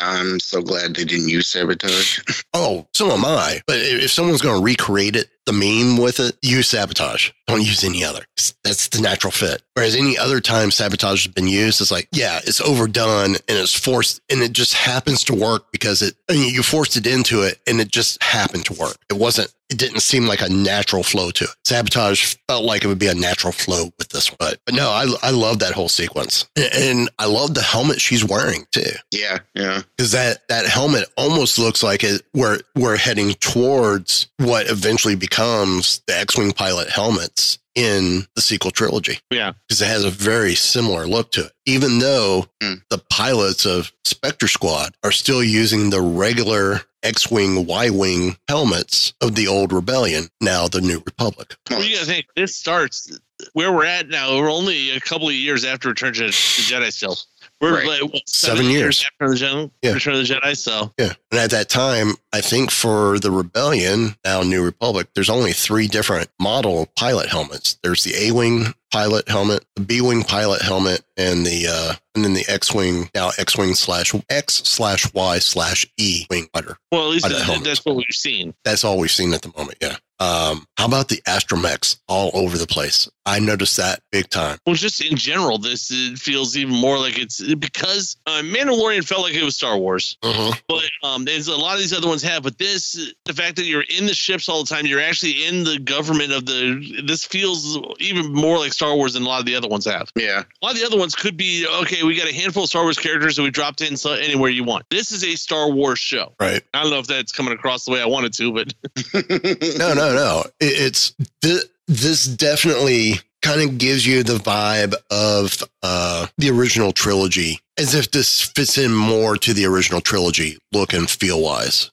[0.00, 2.20] I'm so glad they didn't use sabotage.
[2.56, 3.60] Oh, so am I.
[3.66, 7.30] But if if someone's going to recreate it, the meme with it, use sabotage.
[7.46, 8.24] Don't use any other.
[8.62, 9.62] That's the natural fit.
[9.74, 13.78] Whereas any other time sabotage has been used, it's like, yeah, it's overdone and it's
[13.78, 17.42] forced and it just happens to work because it, I mean, you forced it into
[17.42, 18.96] it and it just happened to work.
[19.10, 21.50] It wasn't, it didn't seem like a natural flow to it.
[21.64, 24.36] Sabotage felt like it would be a natural flow with this one.
[24.38, 26.48] But, but no, I, I love that whole sequence.
[26.56, 29.82] And I love the helmet she's wearing too yeah, yeah.
[29.96, 35.33] because that that helmet almost looks like it we're we're heading towards what eventually becomes
[35.36, 39.52] the X-wing pilot helmets in the sequel trilogy Yeah.
[39.68, 41.52] because it has a very similar look to it.
[41.66, 42.74] Even though Hmm.
[42.90, 49.48] the pilots of Spectre Squad are still using the regular X-wing, Y-wing helmets of the
[49.48, 51.56] old Rebellion, now the New Republic.
[51.68, 53.10] Well, you gotta think this starts
[53.52, 54.36] where we're at now.
[54.36, 56.92] We're only a couple of years after Return to the Jedi.
[56.92, 57.18] Still,
[57.60, 57.86] we're Right.
[58.02, 59.04] like what, Seven years.
[59.20, 59.92] after the Jedi, Yeah.
[59.92, 60.56] Return of the Jedi.
[60.56, 61.12] So Yeah.
[61.30, 65.86] And at that time, I think for the Rebellion, now New Republic, there's only three
[65.86, 67.78] different model pilot helmets.
[67.82, 72.24] There's the A Wing pilot helmet, the B Wing pilot helmet, and the uh and
[72.24, 76.76] then the X Wing now X Wing slash X slash Y slash E Wing fighter.
[76.92, 78.54] well, at least that- that's what we've seen.
[78.64, 79.96] That's all we've seen at the moment, yeah.
[80.20, 83.08] Um, how about the astromechs all over the place?
[83.26, 84.58] I noticed that big time.
[84.64, 89.22] Well, just in general, this it feels even more like it's because uh, Mandalorian felt
[89.22, 92.44] like it was Star Wars, but um, there's a lot of these other ones have.
[92.44, 95.64] But this, the fact that you're in the ships all the time, you're actually in
[95.64, 97.02] the government of the.
[97.04, 100.10] This feels even more like Star Wars than a lot of the other ones have.
[100.16, 100.42] Yeah.
[100.62, 102.02] A lot of the other ones could be okay.
[102.02, 104.64] We got a handful of Star Wars characters that we dropped in so anywhere you
[104.64, 104.84] want.
[104.90, 106.34] This is a Star Wars show.
[106.40, 106.62] Right.
[106.74, 108.74] I don't know if that's coming across the way I wanted to, but
[109.78, 110.42] no, no, no.
[110.60, 116.92] It, it's th- this definitely kind of gives you the vibe of uh, the original
[116.92, 121.90] trilogy as if this fits in more to the original trilogy, look and feel wise.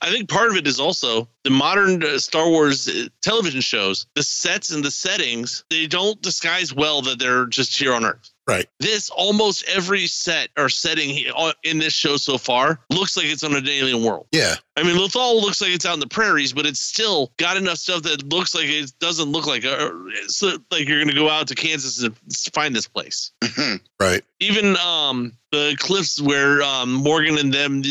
[0.00, 4.06] I think part of it is also the modern uh, Star Wars uh, television shows,
[4.14, 8.30] the sets and the settings, they don't disguise well that they're just here on Earth.
[8.48, 8.66] Right.
[8.80, 13.44] This almost every set or setting uh, in this show so far looks like it's
[13.44, 14.26] on an alien world.
[14.32, 14.56] Yeah.
[14.76, 17.78] I mean, Lothal looks like it's out in the prairies, but it's still got enough
[17.78, 21.28] stuff that looks like it doesn't look like a, it's like you're going to go
[21.28, 22.16] out to Kansas and
[22.52, 23.30] find this place.
[24.00, 24.22] Right.
[24.40, 27.82] Even um, the cliffs where um, Morgan and them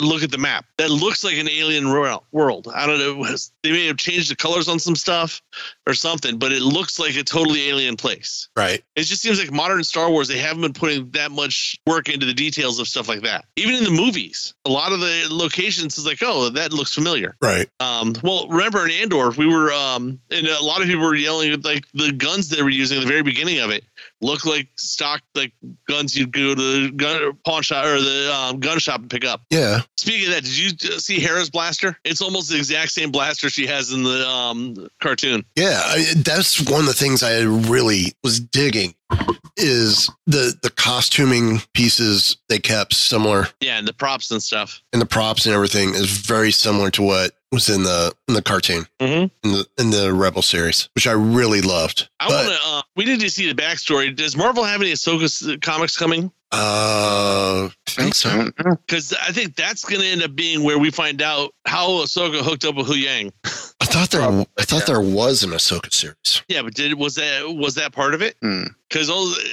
[0.00, 2.68] look at the map, that looks like an alien wor- world.
[2.74, 3.24] I don't know.
[3.62, 5.40] They may have changed the colors on some stuff
[5.86, 8.48] or something, but it looks like a totally alien place.
[8.56, 8.82] Right.
[8.96, 12.26] It just seems like modern Star Wars, they haven't been putting that much work into
[12.26, 13.44] the details of stuff like that.
[13.56, 17.36] Even in the movies, a lot of the locations is like, oh, that looks familiar.
[17.40, 17.68] Right.
[17.80, 21.60] Um, well, remember in Andor, we were, um, and a lot of people were yelling
[21.62, 23.84] like the guns they were using at the very beginning of it
[24.20, 25.52] look like stock like
[25.88, 29.24] guns you'd go to the gun pawn shop or the um, gun shop and pick
[29.24, 29.42] up.
[29.50, 29.82] Yeah.
[29.96, 31.98] Speaking of that, did you see Hera's blaster?
[32.04, 35.44] It's almost the exact same blaster she has in the um, cartoon.
[35.56, 35.80] Yeah.
[35.84, 38.94] I, that's one of the things I really was digging
[39.56, 44.82] is the the costuming pieces they kept similar Yeah, and the props and stuff.
[44.92, 48.42] and the props and everything is very similar to what was in the in the
[48.42, 49.48] cartoon Mm-hmm.
[49.48, 52.08] in the in the Rebel series, which I really loved.
[52.24, 52.58] I want to.
[52.64, 54.14] Uh, we need to see the backstory.
[54.14, 56.30] Does Marvel have any Ahsoka comics coming?
[56.54, 58.50] uh, I think so.
[58.56, 62.42] Because I think that's going to end up being where we find out how Ahsoka
[62.42, 63.32] hooked up with Huyang.
[63.80, 66.42] I thought there I thought there was an Ahsoka series.
[66.48, 68.36] Yeah, but did was that was that part of it?
[68.40, 68.64] Hmm.
[68.88, 69.10] Because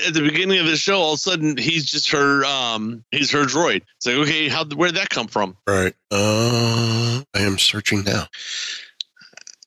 [0.07, 3.31] at the beginning of the show, all of a sudden he's just her um he's
[3.31, 3.81] her droid.
[3.97, 5.57] It's like okay, how where'd that come from?
[5.65, 5.93] Right.
[6.11, 8.27] Uh, I am searching now.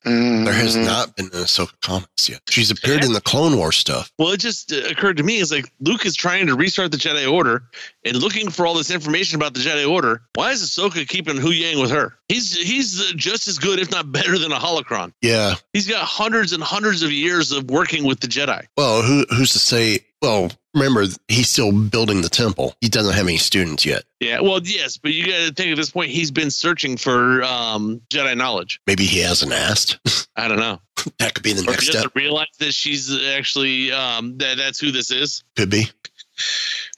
[0.05, 2.41] There has Mm, not been an Ahsoka comics yet.
[2.49, 4.11] She's appeared in the Clone War stuff.
[4.19, 6.97] Well, it just uh, occurred to me is like Luke is trying to restart the
[6.97, 7.63] Jedi Order
[8.03, 10.21] and looking for all this information about the Jedi Order.
[10.35, 12.13] Why is Ahsoka keeping Huyang with her?
[12.29, 15.11] He's he's just as good, if not better, than a holocron.
[15.21, 15.55] Yeah.
[15.73, 18.65] He's got hundreds and hundreds of years of working with the Jedi.
[18.77, 19.99] Well, who who's to say?
[20.25, 22.73] Well, remember he's still building the temple.
[22.81, 24.05] He doesn't have any students yet.
[24.19, 27.43] Yeah, well, yes, but you got to think at this point he's been searching for
[27.43, 28.81] um, Jedi knowledge.
[28.87, 29.99] Maybe he hasn't asked.
[30.35, 30.79] I don't know,
[31.19, 32.15] that could be the or next he step.
[32.15, 35.43] realize that she's actually um, that that's who this is.
[35.55, 35.89] Could be.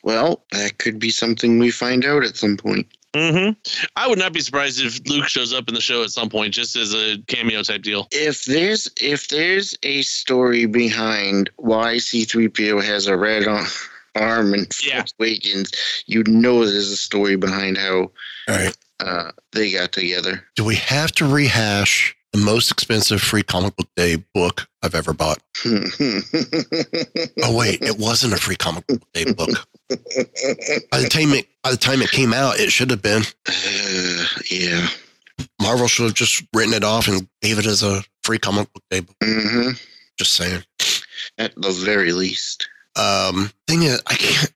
[0.04, 2.88] Well, that could be something we find out at some point.
[3.18, 3.88] Mm-hmm.
[3.96, 6.54] I would not be surprised if Luke shows up in the show at some point,
[6.54, 8.08] just as a cameo type deal.
[8.12, 13.66] If there's if there's a story behind why C3PO has a red ar-
[14.16, 15.04] arm and Force Yeah.
[15.20, 15.72] Awakens,
[16.06, 18.12] you know there's a story behind how
[18.48, 18.78] All right.
[19.00, 20.44] uh, they got together.
[20.56, 25.14] Do we have to rehash the most expensive free comic book day book I've ever
[25.14, 25.40] bought?
[27.44, 29.50] Oh wait, it wasn't a free comic book day book.
[29.90, 33.24] By the time it by the time it came out, it should have been.
[33.48, 34.88] Uh, yeah.
[35.62, 38.84] Marvel should have just written it off and gave it as a free comic book
[38.90, 39.16] day book.
[39.24, 39.72] hmm
[40.18, 40.64] Just saying.
[41.38, 42.68] At the very least.
[42.96, 44.52] Um, thing is, I can't.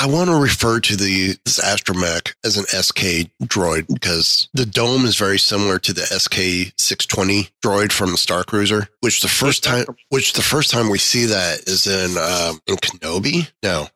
[0.00, 5.04] I want to refer to the this astromech as an SK droid because the dome
[5.04, 9.62] is very similar to the SK 620 droid from the Star Cruiser, which the first
[9.62, 13.50] time, which the first time we see that is in um, in Kenobi.
[13.62, 13.88] No,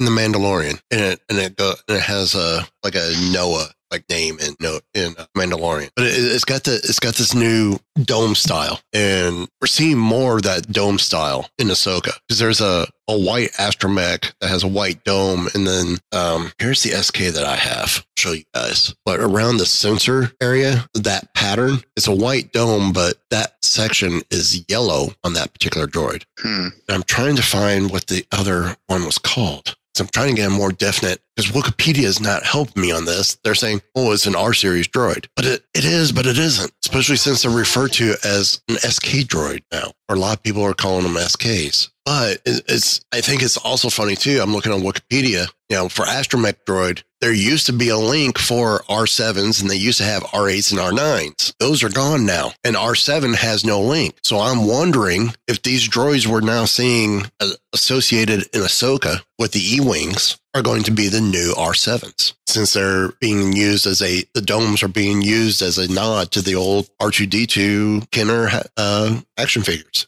[0.00, 3.68] in the Mandalorian, and it and it go and it has a like a Noah
[3.92, 7.34] like name and no in uh, Mandalorian, but it, it's got the it's got this
[7.34, 12.60] new dome style, and we're seeing more of that dome style in Ahsoka because there's
[12.60, 17.18] a a white astromech that has a white dome, and then um here's the SK
[17.34, 17.98] that I have.
[17.98, 22.92] I'll show you guys, but around the sensor area, that pattern it's a white dome,
[22.92, 26.24] but that section is yellow on that particular droid.
[26.38, 26.68] Hmm.
[26.88, 29.76] I'm trying to find what the other one was called.
[29.94, 33.04] So I'm trying to get a more definite because Wikipedia is not helping me on
[33.04, 33.36] this.
[33.44, 35.26] They're saying, oh, it's an R series droid.
[35.36, 39.26] But it, it is, but it isn't, especially since they're referred to as an SK
[39.28, 41.90] droid now, or a lot of people are calling them SKs.
[42.04, 44.40] But it's, I think it's also funny too.
[44.42, 48.38] I'm looking on Wikipedia, you know, for Astromech droid, there used to be a link
[48.38, 51.54] for R7s and they used to have R8s and R9s.
[51.60, 54.16] Those are gone now and R7 has no link.
[54.24, 59.76] So I'm wondering if these droids we're now seeing uh, associated in Ahsoka with the
[59.76, 64.42] E-Wings are going to be the new R7s since they're being used as a, the
[64.42, 70.06] domes are being used as a nod to the old R2D2 Kenner uh, action figures.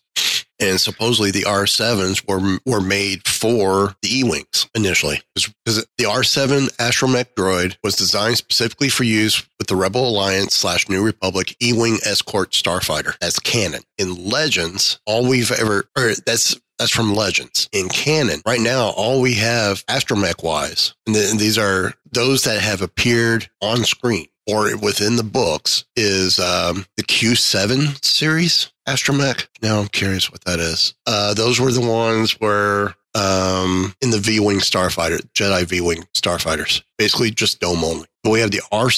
[0.60, 5.20] And supposedly the R7s were were made for the E-Wings initially.
[5.34, 10.88] Because the R7 Astromech droid was designed specifically for use with the Rebel Alliance slash
[10.88, 13.82] New Republic E-Wing escort starfighter as canon.
[13.98, 17.68] In Legends, all we've ever, or that's that's from Legends.
[17.72, 22.42] In canon, right now, all we have astromech wise, and, th- and these are those
[22.42, 29.46] that have appeared on screen or within the books, is um, the Q7 series astromech.
[29.62, 30.94] Now I'm curious what that is.
[31.06, 36.04] Uh, those were the ones where um, in the V Wing Starfighter, Jedi V Wing
[36.14, 38.06] Starfighters, basically just dome only.
[38.22, 38.88] But we have the R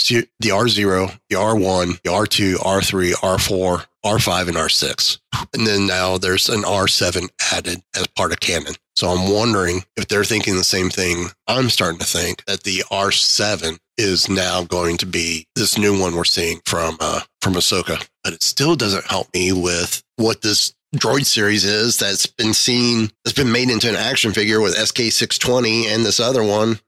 [0.41, 4.49] the R zero, the R one, the R two, R three, R four, R five,
[4.49, 5.19] and R six,
[5.53, 8.75] and then now there's an R seven added as part of canon.
[8.95, 11.27] So I'm wondering if they're thinking the same thing.
[11.47, 15.99] I'm starting to think that the R seven is now going to be this new
[15.99, 20.43] one we're seeing from uh, from Ahsoka, but it still doesn't help me with what
[20.43, 24.77] this droid series is that's been seen that's been made into an action figure with
[24.77, 26.79] SK620 and this other one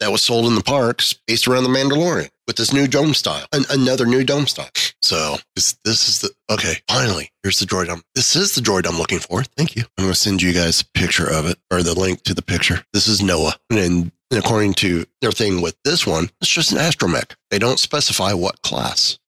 [0.00, 3.46] that was sold in the parks based around the Mandalorian with this new dome style,
[3.52, 4.70] an, another new dome style.
[5.02, 6.74] So this, this is the okay.
[6.88, 7.88] Finally, here's the droid.
[7.88, 9.44] I'm this is the droid I'm looking for.
[9.44, 9.84] Thank you.
[9.96, 12.42] I'm going to send you guys a picture of it or the link to the
[12.42, 12.84] picture.
[12.92, 16.78] This is Noah, and, and according to their thing with this one, it's just an
[16.78, 17.34] astromech.
[17.50, 19.18] They don't specify what class.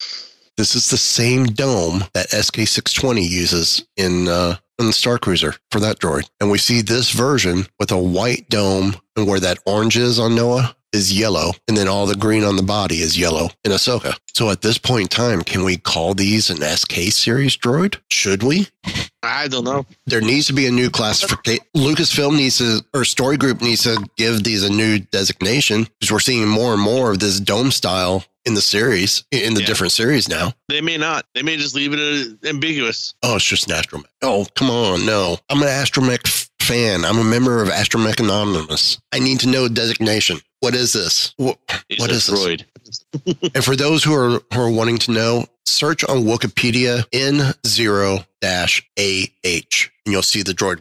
[0.57, 5.81] This is the same dome that SK620 uses in uh, in the Star Cruiser for
[5.81, 9.97] that droid, and we see this version with a white dome, and where that orange
[9.97, 13.49] is on Noah is yellow, and then all the green on the body is yellow
[13.65, 14.19] in Ahsoka.
[14.35, 17.99] So at this point in time, can we call these an SK series droid?
[18.11, 18.67] Should we?
[19.23, 19.87] I don't know.
[20.07, 21.65] There needs to be a new classification.
[21.77, 26.19] Lucasfilm needs to, or Story Group needs to give these a new designation because we're
[26.19, 29.67] seeing more and more of this dome style in the series, in the Yeah.
[29.67, 30.53] different series now.
[30.69, 31.25] They may not.
[31.35, 33.15] They may just leave it ambiguous.
[33.23, 34.07] Oh, it's just an astromech.
[34.23, 35.07] Oh, come on.
[35.07, 36.27] No, I'm an astromech
[36.61, 37.05] fan.
[37.05, 38.99] I'm a member of Astromech Anonymous.
[39.13, 40.41] I need to know designation.
[40.61, 41.33] What is this?
[41.37, 41.59] What,
[41.99, 42.29] what this?
[42.29, 42.65] droid.
[43.55, 48.25] And for those who are who are wanting to know, search on Wikipedia N zero
[48.41, 50.81] dash AH, and you'll see the droid.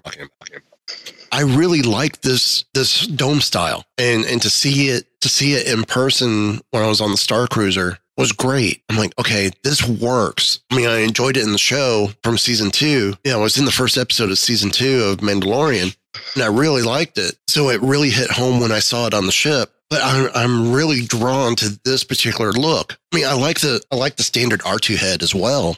[1.32, 3.86] I really like this this dome style.
[3.98, 7.17] And and to see it to see it in person when I was on the
[7.17, 8.84] Star Cruiser was great.
[8.89, 10.60] I'm like, okay, this works.
[10.70, 13.15] I mean, I enjoyed it in the show from season two.
[13.24, 15.96] Yeah, I was in the first episode of season two of Mandalorian
[16.36, 17.38] and I really liked it.
[17.48, 19.74] So it really hit home when I saw it on the ship.
[19.91, 22.97] But I'm, I'm really drawn to this particular look.
[23.12, 25.75] I mean, I like the I like the standard R2 head as well.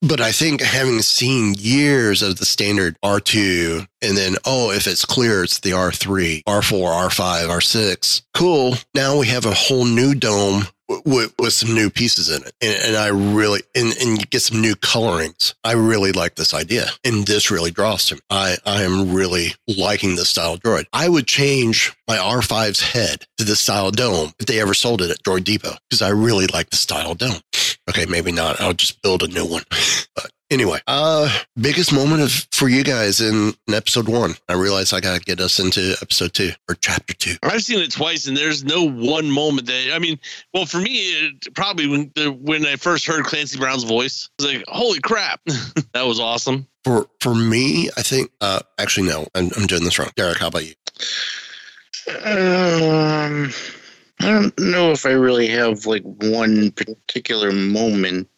[0.00, 5.04] But I think having seen years of the standard R2 and then, oh, if it's
[5.04, 8.22] clear, it's the R3, R4, R5, R6.
[8.32, 8.74] Cool.
[8.94, 10.68] Now we have a whole new dome
[11.04, 12.52] with, with some new pieces in it.
[12.60, 15.54] And, and I really, and, and you get some new colorings.
[15.64, 16.86] I really like this idea.
[17.04, 18.20] And this really draws to me.
[18.30, 20.86] I, I am really liking this style droid.
[20.92, 25.10] I would change my R5's head to this style dome if they ever sold it
[25.10, 27.40] at Droid Depot because I really like the style dome.
[27.88, 28.60] Okay, maybe not.
[28.60, 29.62] I'll just build a new one.
[30.14, 34.34] But anyway, uh, biggest moment of for you guys in, in episode one.
[34.48, 37.36] I realize I gotta get us into episode two or chapter two.
[37.42, 40.18] I've seen it twice, and there's no one moment that I mean.
[40.52, 44.42] Well, for me, it, probably when the, when I first heard Clancy Brown's voice, I
[44.42, 45.40] was like, "Holy crap,
[45.94, 49.98] that was awesome!" For for me, I think uh actually no, I'm, I'm doing this
[49.98, 50.10] wrong.
[50.16, 50.74] Derek, how about you?
[52.24, 53.52] Um,
[54.20, 58.28] I don't know if I really have like one particular moment.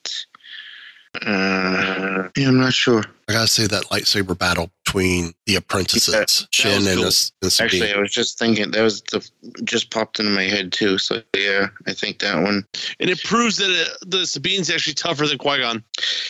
[1.23, 3.03] Uh, yeah, I'm not sure.
[3.29, 7.05] I gotta say that lightsaber battle between the apprentices, Yeah, Shin was and, cool.
[7.05, 9.29] this, and Actually, I was just thinking that was the
[9.65, 10.99] just popped into my head too.
[10.99, 12.65] So yeah, I think that one.
[13.01, 15.85] And it proves that uh, the Sabine's actually tougher than Qui Gon.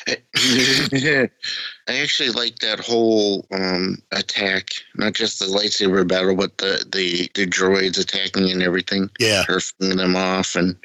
[1.88, 7.30] I actually like that whole um, attack, not just the lightsaber battle, but the, the,
[7.34, 10.76] the droids attacking and everything, yeah, her flipping them off, and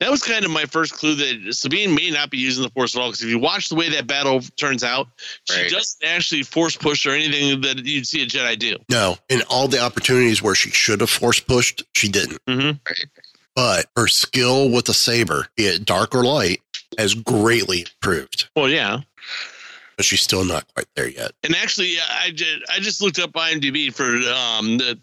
[0.00, 2.94] That was kind of my first clue that Sabine may not be using the Force
[2.94, 3.08] at all.
[3.08, 5.08] Because if you watch the way that battle turns out,
[5.50, 5.70] she Right.
[5.70, 8.76] doesn't actually force push or anything that you'd see a Jedi do.
[8.90, 12.44] no, in all the opportunities where she should have force pushed, she didn't.
[12.46, 12.76] Mm-hmm.
[13.56, 16.60] But her skill with the saber, be it dark or light,
[16.98, 18.48] has greatly improved.
[18.56, 19.00] Well, yeah.
[19.96, 21.32] But she's still not quite there yet.
[21.44, 24.98] And actually, I just, I just looked up IMDb for um, the,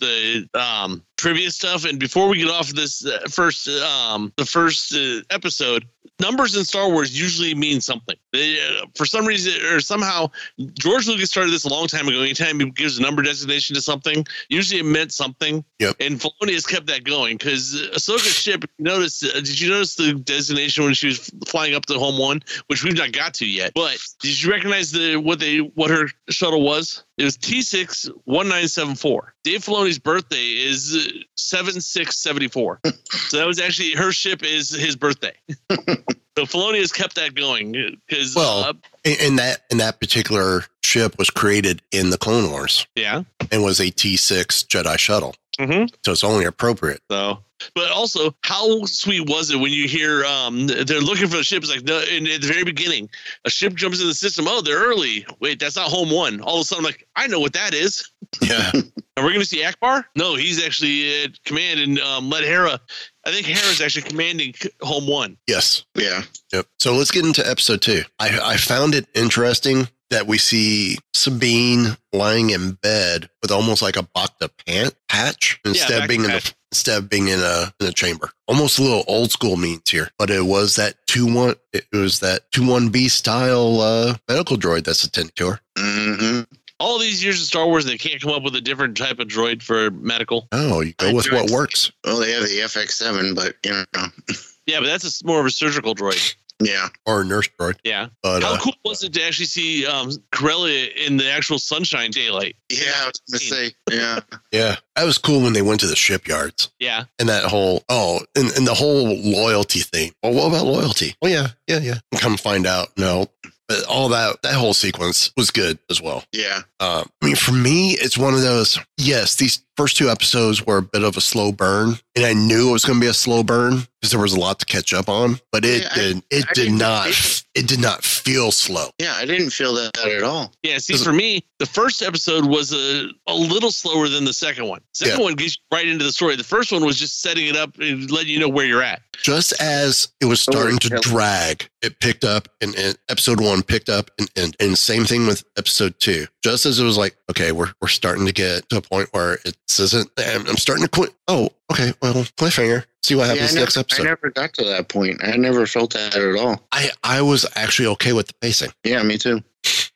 [0.53, 1.85] the um, trivia stuff.
[1.85, 5.87] And before we get off this uh, first, um, the first uh, episode,
[6.19, 8.15] numbers in Star Wars usually mean something.
[8.33, 10.31] They, uh, for some reason or somehow,
[10.73, 12.21] George Lucas started this a long time ago.
[12.21, 15.63] Anytime he gives a number designation to something, usually it meant something.
[15.77, 15.97] Yep.
[15.99, 18.65] And Filoni has kept that going because Ahsoka's ship.
[18.79, 19.23] Notice?
[19.23, 22.83] Uh, did you notice the designation when she was flying up to home one, which
[22.83, 23.73] we've not got to yet?
[23.75, 27.03] But did you recognize the what they what her shuttle was?
[27.17, 29.33] It was T six one nine seven four.
[29.43, 32.79] Dave Filoni's birthday is seven six seventy four.
[33.09, 35.33] so that was actually her ship is his birthday.
[35.71, 37.73] so Filoni has kept that going
[38.07, 38.73] because, Well- uh,
[39.05, 43.23] And, that and that particular ship was created in the Clone Wars yeah.
[43.51, 45.35] and was a T6 Jedi shuttle.
[45.59, 47.01] Hmm So it's only appropriate.
[47.11, 47.39] So,
[47.75, 51.63] but also, how sweet was it when you hear um they're looking for the ship?
[51.63, 53.09] It's like no, in, at the very beginning,
[53.45, 54.45] a ship jumps in the system.
[54.47, 55.25] Oh, they're early.
[55.39, 56.41] Wait, that's not home one.
[56.41, 58.09] All of a sudden, I'm like, I know what that is.
[58.41, 58.71] Yeah.
[59.17, 60.05] Are we're going to see Ackbar?
[60.15, 62.79] No, he's actually at command and um, let Hera.
[63.25, 65.37] I think Hera's actually commanding home one.
[65.47, 65.83] yes.
[65.95, 66.23] Yeah.
[66.53, 66.65] Yep.
[66.79, 68.03] So let's get into episode two.
[68.19, 73.95] I, I found it interesting that we see Sabine lying in bed with almost like
[73.97, 76.51] a Bacta pant patch instead back of being in patch.
[76.51, 78.29] the, instead of being in a in a chamber.
[78.47, 81.55] Almost a little old school means here, but it was that two one.
[81.73, 85.59] It was that two one B style uh, medical droid that's attending to her.
[85.77, 86.41] hmm
[86.79, 89.27] All these years of Star Wars, they can't come up with a different type of
[89.27, 90.47] droid for medical.
[90.51, 91.91] Oh, you go with what works.
[92.05, 94.07] Well, they have the FX7, but you know,
[94.67, 96.35] Yeah, but that's a s more of a surgical droid.
[96.61, 96.89] Yeah.
[97.05, 97.75] Or a nurse droid.
[97.83, 98.07] Yeah.
[98.23, 102.11] But How uh, cool was it to actually see um, Corellia in the actual sunshine
[102.11, 102.55] daylight?
[102.69, 104.19] Yeah, I was gonna say, yeah.
[104.51, 106.71] yeah, that was cool when they went to the shipyards.
[106.79, 107.05] Yeah.
[107.19, 111.27] and that whole oh and, and the whole loyalty thing well what about loyalty oh
[111.27, 113.27] yeah yeah yeah come find out no
[113.67, 116.61] but all that that whole sequence was good as well Yeah.
[116.79, 120.77] um, i mean for me it's one of those yes these first two episodes were
[120.77, 123.13] a bit of a slow burn and i knew it was going to be a
[123.13, 125.95] slow burn because there was a lot to catch up on but it Yeah, I-
[125.95, 129.49] did it I did didn't not think- it did not feel slow Yeah, I didn't
[129.49, 130.53] feel that at all.
[130.63, 130.77] Yeah.
[130.77, 134.79] See, for me, the first episode was a, a little slower than the second one.
[134.93, 135.23] Second Yeah.
[135.25, 136.37] one gets you right into the story.
[136.37, 139.01] The first one was just setting it up and letting you know where you're at.
[139.21, 140.99] just as it was oh, starting to yeah.
[141.01, 145.27] drag, it picked up and, and episode one picked up and, and, and same thing
[145.27, 146.25] with episode two.
[146.41, 149.39] Just as it was like, okay, we're, we're starting to get to a point where
[149.79, 151.13] it isn't, I'm, starting to quit.
[151.27, 151.93] Oh, okay.
[152.01, 152.85] Well, cliffhanger.
[153.03, 154.01] See what Yeah, happens never, next episode.
[154.03, 155.23] I never got to that point.
[155.23, 156.61] I never felt that at all.
[156.71, 158.71] I, I was actually okay with the pacing.
[158.83, 159.43] Yeah, me too.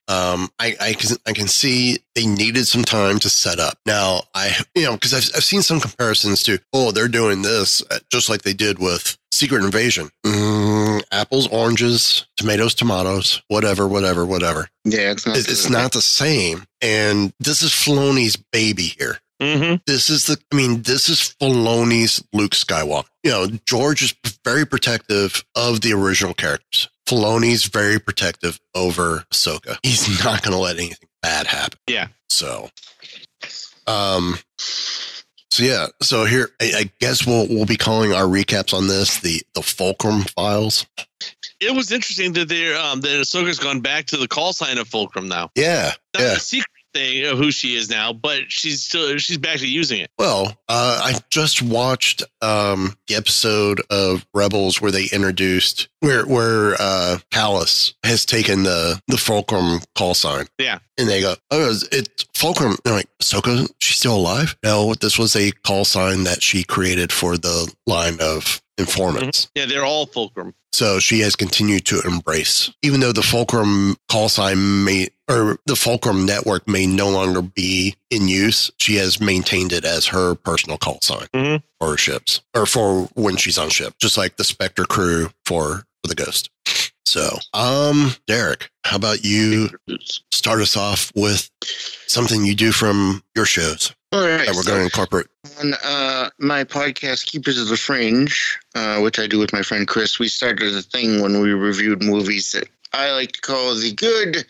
[0.08, 3.80] Um, I, I can, I can see they needed some time to set up.
[3.88, 7.84] Now, I, you know, because I've, I've seen some comparisons to, oh, they're doing this
[7.90, 10.10] uh, just like they did with Secret Invasion.
[10.24, 14.70] Mm, apples, oranges, tomatoes, tomatoes, whatever, whatever, whatever.
[14.84, 15.38] Yeah, it's not.
[15.38, 16.66] It's, it's not the same.
[16.82, 19.18] And this is Filoni's baby here.
[19.42, 19.76] Mm-hmm.
[19.86, 23.08] This is the, I mean, this is Filoni's Luke Skywalker.
[23.24, 26.90] You know, George is very protective of the original characters.
[27.06, 29.78] Filoni's very protective over Ahsoka.
[29.84, 31.80] He's not going to let anything bad happen.
[31.88, 32.08] Yeah.
[32.30, 32.70] So,
[33.88, 35.88] um, so yeah.
[36.02, 39.62] So here, I, I guess we'll we'll be calling our recaps on this the the
[39.62, 40.86] Fulcrum files.
[41.62, 44.88] It was interesting that they're um, that Ahsoka's gone back to the call sign of
[44.88, 45.52] Fulcrum now.
[45.56, 46.36] Yeah, yeah.
[46.36, 50.10] secret thing of who she is now, but she's still she's back to using it.
[50.18, 56.74] Well, uh, I just watched um, the episode of Rebels where they introduced where where
[56.80, 60.46] uh, Kallus has taken the the Fulcrum call sign.
[60.58, 60.80] Yeah.
[60.98, 65.36] and they go, "Oh, it's- Fulcrum." They're like, "Ahsoka, she's still alive?" No, this was
[65.36, 69.50] a call sign that she created for the line of informants.
[69.56, 70.54] Yeah, they're all Fulcrum.
[70.74, 75.76] So she has continued to embrace, even though the Fulcrum call sign may, or the
[75.78, 80.78] Fulcrum network may no longer be in use, she has maintained it as her personal
[80.78, 81.64] call sign Mhm.
[81.80, 85.86] for her ships, or for when she's on ship, just like the Spectre crew for,
[86.04, 86.50] for the Ghost.
[87.06, 89.70] So, um, Derek, how about you
[90.34, 91.50] start us off with
[92.08, 94.46] something you do from your shows All right.
[94.46, 95.28] that we're going to incorporate?
[95.60, 99.88] on uh, my podcast, Keepers of the Fringe, uh, which I do with my friend
[99.88, 103.92] Chris, we started a thing when we reviewed movies that I like to call the
[103.92, 104.46] good,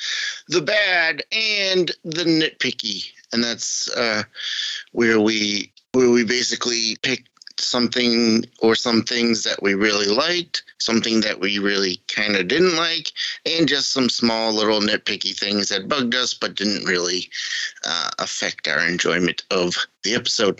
[0.49, 4.23] the bad, and the nitpicky, and that's uh,
[4.91, 7.23] where we where we basically pick
[7.57, 12.75] something or some things that we really liked, something that we really kind of didn't
[12.75, 13.11] like,
[13.45, 17.29] and just some small little nitpicky things that bugged us but didn't really
[17.85, 20.59] uh, affect our enjoyment of the episode.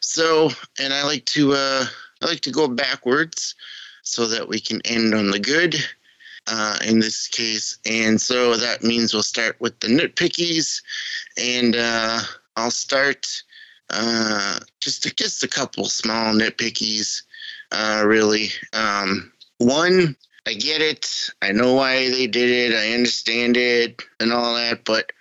[0.00, 1.86] So, and I like to uh,
[2.22, 3.54] I like to go backwards
[4.02, 5.76] so that we can end on the good.
[6.46, 10.82] Uh, in this case, and so that means we'll start with the nitpickies,
[11.38, 12.20] and uh,
[12.56, 13.42] I'll start
[13.90, 17.22] uh, just just a couple small nitpickies.
[17.72, 20.16] Uh, really, um, one,
[20.46, 21.30] I get it.
[21.42, 22.76] I know why they did it.
[22.76, 25.12] I understand it and all that, but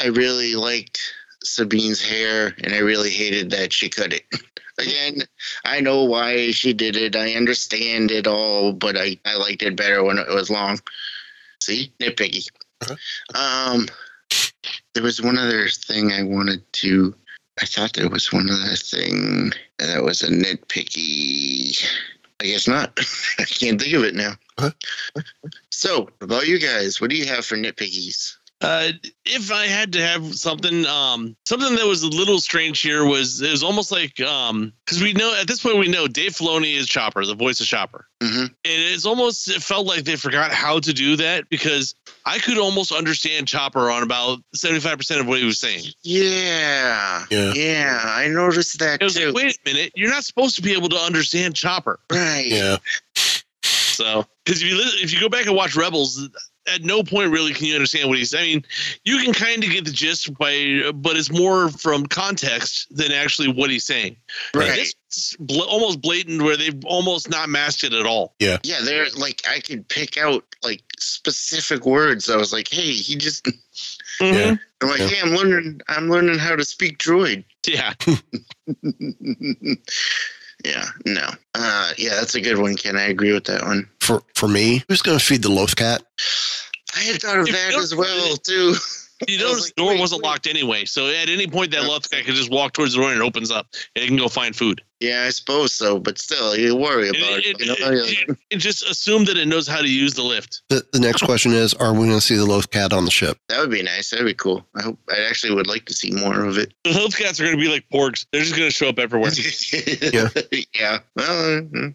[0.00, 1.00] I really liked
[1.44, 4.24] Sabine's hair, and I really hated that she cut it.
[4.78, 5.22] Again,
[5.64, 7.16] I know why she did it.
[7.16, 10.78] I understand it all, but I, I liked it better when it was long.
[11.60, 12.48] See, nitpicky.
[13.34, 13.88] Um,
[14.94, 17.14] there was one other thing I wanted to.
[17.60, 21.84] I thought there was one other thing that was a nitpicky.
[22.40, 22.98] I guess not.
[23.38, 24.34] I can't think of it now.
[24.58, 24.70] Huh?
[25.70, 27.00] So, about you guys?
[27.00, 28.37] What do you have for nitpickies?
[28.60, 28.90] Uh,
[29.24, 33.40] if I had to have something, um, something that was a little strange here was
[33.40, 36.76] it was almost like um, because we know at this point we know Dave Filoni
[36.76, 40.50] is Chopper, the voice of Chopper, hmm and it's almost it felt like they forgot
[40.50, 41.94] how to do that because
[42.26, 45.84] I could almost understand Chopper on about seventy five percent of what he was saying.
[46.02, 47.26] Yeah.
[47.30, 47.52] Yeah.
[47.54, 48.00] Yeah.
[48.04, 49.26] I noticed that It was too.
[49.26, 52.00] like, wait a minute, you're not supposed to be able to understand Chopper.
[52.10, 52.44] right.
[52.46, 52.78] Yeah.
[53.14, 56.28] So, because if you if you go back and watch Rebels,
[56.74, 58.34] at no point really can you understand what he's.
[58.34, 58.64] I mean,
[59.04, 63.48] you can kind of get the gist by, but it's more from context than actually
[63.52, 64.16] what he's saying.
[64.54, 64.78] Right.
[65.08, 68.34] It's bl- almost blatant where they've almost not masked it at all.
[68.38, 68.80] Yeah, Yeah.
[68.84, 72.28] they're like I could pick out like specific words.
[72.28, 73.46] I was like, hey, he just.
[74.20, 74.56] Yeah.
[74.82, 75.06] I'm like, Yeah.
[75.06, 75.80] hey, I'm learning.
[75.88, 77.44] I'm learning how to speak droid.
[77.64, 77.92] Yeah.
[80.64, 80.84] yeah.
[81.06, 81.28] No.
[81.54, 81.92] Uh.
[81.96, 82.96] Yeah, that's a good one, Ken.
[82.96, 83.88] I agree with that one.
[84.08, 86.02] For for me, who's going to feed the Loth cat?
[86.96, 88.74] I had thought of If that as well too.
[89.26, 90.28] You I was notice like, the door wait, wasn't wait.
[90.28, 91.88] locked anyway, so at any point that Yeah.
[91.88, 94.16] left guy could just walk towards the door and it opens up, and it can
[94.16, 94.80] go find food.
[95.00, 95.98] Yeah, I suppose so.
[95.98, 97.60] But still, you worry about it, it.
[97.60, 97.74] it, you know?
[98.04, 100.62] it- it just assume that it knows how to use the lift.
[100.68, 103.10] The, the next question is: Are we going to see the Loth cat on the
[103.10, 103.36] ship?
[103.48, 104.10] that would be nice.
[104.10, 104.64] That'd be cool.
[104.76, 104.98] I hope.
[105.10, 106.72] I actually would like to see more of it.
[106.84, 109.00] The Loth cats are going to be like porgs; they're just going to show up
[109.00, 109.32] everywhere.
[110.12, 110.28] yeah.
[110.78, 110.98] Yeah.
[111.16, 111.66] Well.
[111.74, 111.88] uh,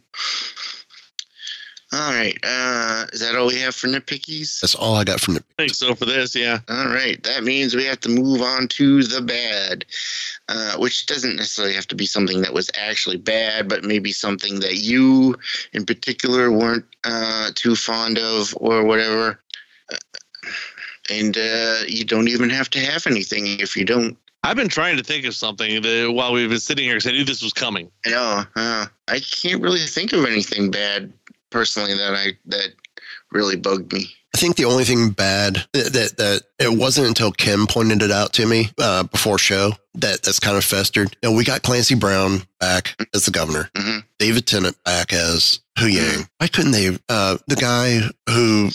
[1.94, 2.38] all right.
[2.44, 4.60] Uh, is that all we have for nitpickies?
[4.60, 5.44] That's all I got from the.
[5.60, 6.60] I think so for this, yeah.
[6.68, 7.22] All right.
[7.24, 9.86] That means we have to move on to the bad,
[10.50, 14.60] uh, which doesn't necessarily have to be something that was actually bad, but maybe something
[14.62, 15.36] that you
[15.74, 19.40] in particular weren't uh, too fond of or whatever.
[19.92, 19.98] Uh,
[21.10, 24.18] And uh, you don't even have to have anything if you don't.
[24.46, 27.12] I've been trying to think of something that, while we've been sitting here because I
[27.12, 27.90] knew this was coming.
[28.06, 31.12] No, uh, I can't really think of anything bad
[31.54, 32.74] personally that I that
[33.32, 34.08] really bugged me.
[34.36, 38.12] I think the only thing bad that that, that it wasn't until Kim pointed it
[38.12, 41.16] out to me uh, before show that that's kind of festered.
[41.22, 45.60] You know, we got Clancy Brown back as the governor, hmm David Tennant back as
[45.78, 46.28] Huyang.
[46.40, 46.98] Why couldn't they?
[47.08, 48.70] Uh, the guy who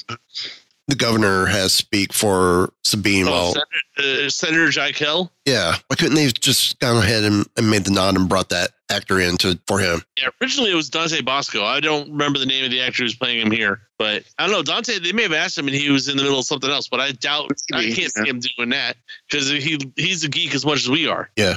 [0.88, 3.28] the governor has speak for Sabine.
[3.28, 5.30] Oh, while Senator, uh, Senator Jikel.
[5.44, 8.70] yeah, why couldn't they just gone ahead and, and made the nod and brought that
[8.90, 10.02] actor in to for him?
[10.18, 11.62] Yeah, originally it was Dante Basco.
[11.62, 14.52] I don't remember the name of the actor who's playing him here, but I don't
[14.52, 14.62] know.
[14.62, 16.88] Dante, they may have asked him and he was in the middle of something else,
[16.88, 18.08] but I doubt I can't yeah.
[18.08, 18.96] see him doing that
[19.30, 21.30] because he he's a geek as much as we are.
[21.36, 21.56] Yeah.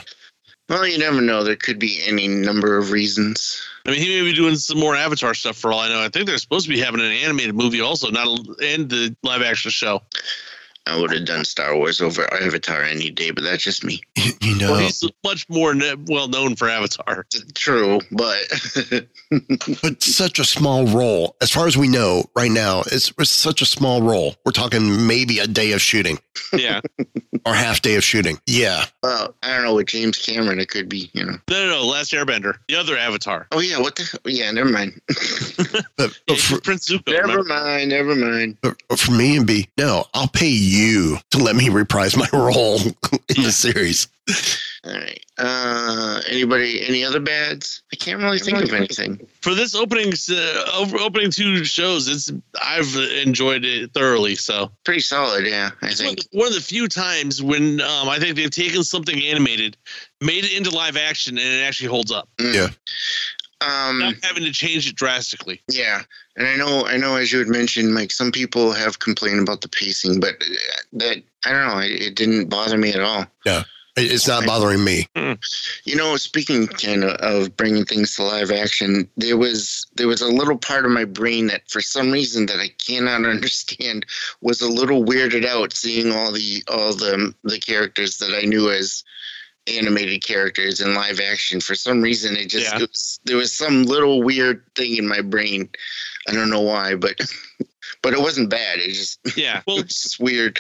[0.68, 1.44] Well, you never know.
[1.44, 3.62] There could be any number of reasons.
[3.86, 6.04] I mean, he may be doing some more Avatar stuff for all I know.
[6.04, 8.28] I think they're supposed to be having an animated movie also, not
[8.62, 10.02] and the live action show.
[10.88, 14.02] I would have done Star Wars over Avatar any day, but that's just me.
[14.44, 17.28] You know, Well, he's much more ne- well known for Avatar.
[17.54, 18.40] True, but
[19.84, 21.36] but such a small role.
[21.42, 24.36] As far as we know right now, it's, it's such a small role.
[24.46, 26.18] We're talking maybe a day of shooting
[26.54, 26.82] Yeah,
[27.46, 28.40] or half day of shooting.
[28.48, 29.76] Yeah, well, I don't know.
[29.76, 31.38] With James Cameron, it could be, you know.
[31.50, 31.86] no, no, no.
[31.86, 33.48] Last Airbender, the other Avatar.
[33.52, 34.20] Oh yeah, what the?
[34.26, 35.00] Oh, yeah, never mind.
[35.08, 37.08] but Yeah, but for, Prince Zuko.
[37.12, 37.44] never remember?
[37.44, 37.90] mind.
[37.92, 38.58] Never mind.
[38.62, 40.71] but but for me and B, no, I'll pay you
[41.32, 44.08] to let me reprise my role in the series.
[44.84, 45.24] All right.
[45.38, 46.84] Uh, anybody?
[46.88, 47.84] Any other bads?
[47.94, 49.28] I can't really think of anything.
[49.42, 52.32] For this opening, uh, opening two shows, it's
[52.64, 54.36] I've enjoyed it thoroughly.
[54.36, 55.72] So Pretty solid, yeah.
[55.82, 56.30] I It's one of, think.
[56.32, 59.78] the, one of the few times when um, I think they've taken something animated,
[60.20, 62.28] made it into live action, and it actually holds up.
[62.38, 62.54] Mm.
[62.54, 62.68] Yeah.
[63.62, 64.00] Um.
[64.00, 65.62] Not having to change it drastically.
[65.70, 66.02] Yeah,
[66.36, 69.62] and I know, I know, as you had mentioned, Mike, some people have complained about
[69.62, 70.56] the pacing, but uh,
[70.94, 73.28] that I don't know, it, it didn't bother me at all.
[73.98, 75.08] It- It's not bothering me.
[75.84, 80.22] You know, speaking kind of of bringing things to live action, there was there was
[80.22, 84.06] a little part of my brain that, for some reason that I cannot understand,
[84.42, 88.72] was a little weirded out seeing all the all the the characters that I knew
[88.72, 89.04] as
[89.68, 91.62] animated characters in live action.
[91.62, 92.78] For some reason, it just Yeah.
[92.84, 95.70] it was, there was some little weird thing in my brain.
[96.28, 97.20] I don't know why, but
[98.02, 98.80] but it wasn't bad.
[98.80, 99.62] It just Yeah.
[99.68, 100.60] Well, it was just weird.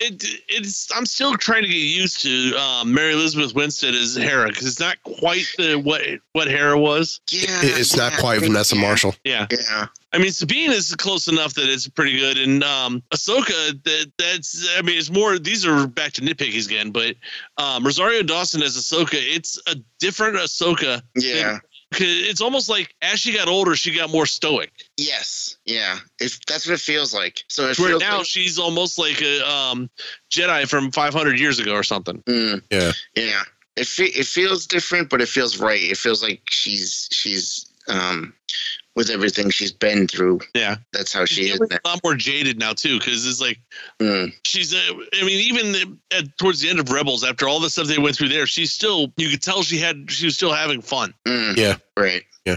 [0.00, 4.48] It, it's I'm still trying to get used to um, Mary Elizabeth Winstead as Hera
[4.48, 7.20] because it's not quite the what what Hera was.
[7.30, 9.14] Yeah, It- It's not quite Vanessa yeah, Marshall.
[9.24, 9.46] Yeah.
[9.50, 9.86] Yeah.
[10.12, 13.80] I mean, Sabine is close enough that it's pretty good, and um, Ahsoka.
[13.84, 14.66] That that's.
[14.76, 15.38] I mean, it's more.
[15.38, 17.14] These are back to nitpickies again, but
[17.58, 19.14] um, Rosario Dawson as Ahsoka.
[19.14, 21.00] It's a different Ahsoka.
[21.14, 21.58] Yeah.
[21.92, 24.70] 'Cause It's almost like as she got older, she got more stoic.
[24.96, 25.56] Yes.
[25.64, 25.98] Yeah.
[26.20, 27.42] If that's what it feels like.
[27.48, 29.90] So it Where feels now like, she's almost like a um,
[30.32, 32.22] Jedi from 500 years ago or something.
[32.22, 32.92] Mm, Yeah.
[33.16, 33.42] yeah.
[33.76, 35.82] It fe- it feels different, but it feels right.
[35.82, 38.34] It feels like she's she's um
[39.00, 40.38] with everything she's been through.
[40.54, 40.76] Yeah.
[40.92, 41.60] That's how she She's is.
[41.72, 43.58] a lot more jaded now too, because it's like
[43.98, 44.74] Mm, she's.
[44.74, 47.86] Uh, I mean, even the, at, towards the end of Rebels, after all the stuff
[47.86, 49.10] they went through there, she's still.
[49.16, 50.10] You could tell she had.
[50.10, 51.14] She was still having fun.
[51.26, 51.76] mm, Yeah.
[51.96, 52.22] Right.
[52.44, 52.56] Yeah.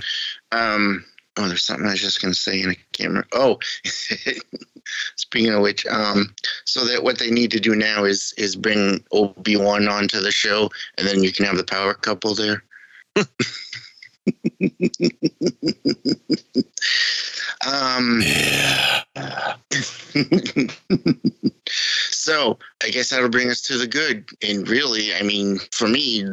[0.51, 1.05] Um.
[1.37, 3.27] Oh, there's something I was just gonna say, and I can't remember.
[3.33, 3.57] Oh,
[5.15, 6.33] speaking of which, um,
[6.65, 10.31] so that what they need to do now is is bring Obi Wan onto the
[10.31, 12.63] show, and then you can have the power couple there.
[17.65, 18.21] um.
[22.09, 24.30] so I guess that'll bring us to the good.
[24.41, 26.26] And really, I mean, for me,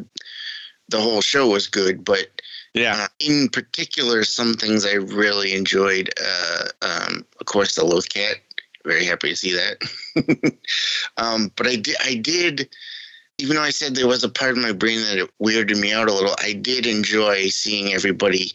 [0.89, 2.29] the whole show was good, but
[2.75, 3.05] Yeah.
[3.05, 6.11] uh, in particular, some things I really enjoyed.
[6.23, 8.37] Uh, um, of course, the Loth Cat.
[8.85, 9.83] Very happy to see that.
[11.19, 12.69] um, but I did, I did,
[13.41, 15.93] even though I said there was a part of my brain that it weirded me
[15.93, 18.53] out a little, I did enjoy seeing everybody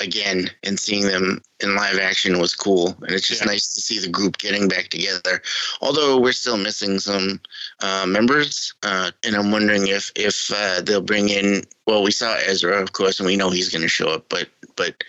[0.00, 2.96] again and seeing them in live action was cool.
[3.02, 3.46] And it's just Yeah.
[3.52, 5.40] nice to see the group getting back together.
[5.80, 7.40] Although we're still missing some
[7.80, 11.64] uh, members, uh, and I'm wondering if if uh, they'll bring in.
[11.86, 14.24] Well, we saw Ezra, of course, and we know he's going to show up.
[14.28, 15.04] But but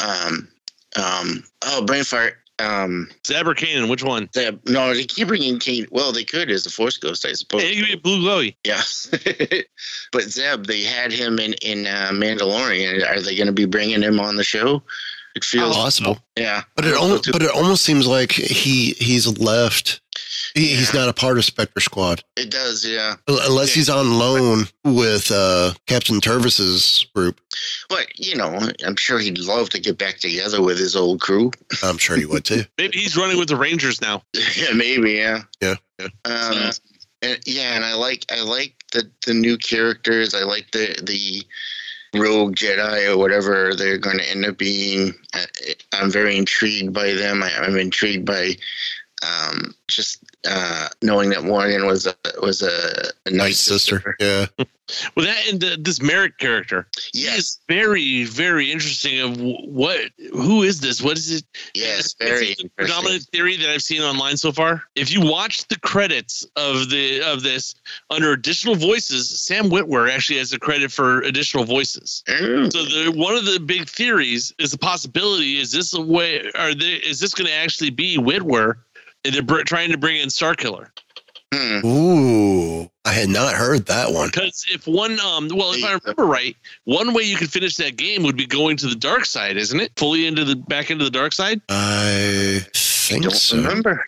[0.00, 0.48] um
[0.96, 2.39] um oh brain fart.
[2.60, 4.28] Um, Zeb or Kanan, which one?
[4.34, 5.90] the, no, they keep bringing Kate.
[5.90, 7.62] Well, they could as a Force Ghost, I suppose.
[7.62, 8.54] Hey, you give me a blue glowy.
[8.64, 8.82] Yeah,
[10.12, 13.08] but Zeb, they had him in in uh, Mandalorian.
[13.08, 14.82] Are they going to be bringing him on the show?
[15.36, 16.18] It feels Possible.
[16.36, 20.00] yeah, But it almost, but it almost seems like he he's left.
[20.54, 22.84] He, He's not a part of Spectre Squad it does.
[22.84, 27.40] Yeah, unless he's on loan with uh, Captain Teva's group.
[27.88, 31.52] but you know, I'm sure he'd love to get back together with his old crew.
[31.82, 32.64] I'm sure he would too.
[32.78, 34.22] Maybe he's running with the Rangers now.
[34.56, 35.12] yeah, maybe.
[35.12, 35.42] Yeah.
[35.60, 35.76] Yeah.
[36.24, 36.70] Um,
[37.22, 40.34] and, yeah, and I like I like the the new characters.
[40.34, 41.42] I like the the
[42.18, 45.14] rogue Jedi or whatever they're going to end up being.
[45.34, 45.44] I,
[45.92, 47.42] I'm very intrigued by them.
[47.42, 48.56] I, I'm intrigued by
[49.26, 50.18] um, just
[50.48, 54.16] uh, knowing that Morgan was a was a, a Night nice sister.
[54.20, 54.46] Yeah.
[55.14, 59.20] Well, that and the, this Marrok character, he Yes, is very, very interesting.
[59.20, 60.00] Of what,
[60.32, 61.00] who is this?
[61.00, 61.44] What is it?
[61.76, 62.70] yes, It's very the interesting.
[62.76, 64.82] predominant theory that I've seen online so far.
[64.96, 67.76] If you watch the credits of the of this
[68.10, 72.24] under additional voices, Sam Witwer actually has a credit for additional voices.
[72.26, 76.50] Mm, So the one of the big theories is the possibility: is this a way?
[76.56, 76.94] Are they?
[76.94, 78.74] Is this going to actually be Witwer?
[79.24, 80.88] And they're br- trying to bring in Starkiller
[81.54, 81.84] hmm.
[81.84, 84.28] Ooh, I had not heard that one.
[84.28, 87.96] because if one, um, well, if I remember right, one way you could finish that
[87.96, 89.92] game would be going to the dark side, isn't it?
[89.96, 91.60] Fully into the back into the dark side.
[91.68, 93.56] I think Don't so.
[93.56, 94.06] remember.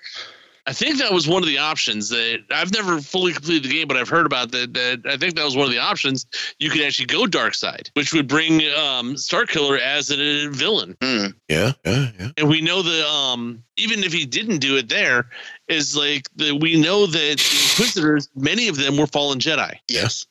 [0.64, 3.88] I think that was one of the options that I've never fully completed the game,
[3.88, 4.74] but I've heard about that.
[4.74, 6.24] that I think that was one of the options.
[6.60, 10.96] You could actually go dark side, which would bring um, Starkiller as a villain.
[11.02, 11.26] Hmm.
[11.48, 12.28] Yeah, yeah, yeah.
[12.36, 15.28] And we know that um, even if he didn't do it there,
[15.66, 19.74] is like the, we know that the Inquisitors, many of them were fallen Jedi.
[19.88, 20.26] Yes.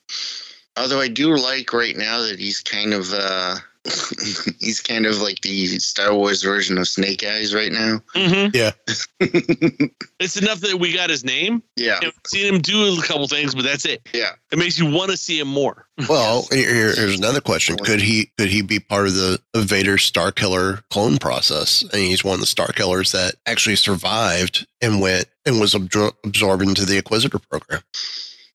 [0.78, 3.56] Although I do like right now that he's kind of uh
[4.60, 8.00] he's kind of like the Star Wars version of Snake Eyes right now.
[8.14, 8.54] Mm-hmm.
[8.54, 8.72] Yeah.
[10.20, 11.64] It's enough that we got his name.
[11.74, 11.94] Yeah.
[11.96, 14.08] and we've seen him do a couple things, but that's it.
[14.14, 14.30] Yeah.
[14.52, 15.86] It makes you want to see him more.
[16.08, 20.02] Well, here- here's another question: Could he could he be part of the of Vader's
[20.04, 21.82] Star Killer clone process?
[21.82, 26.14] And he's one of the Star Killers that actually survived and went and was absor-
[26.24, 27.82] absorbed into the Inquisitor program.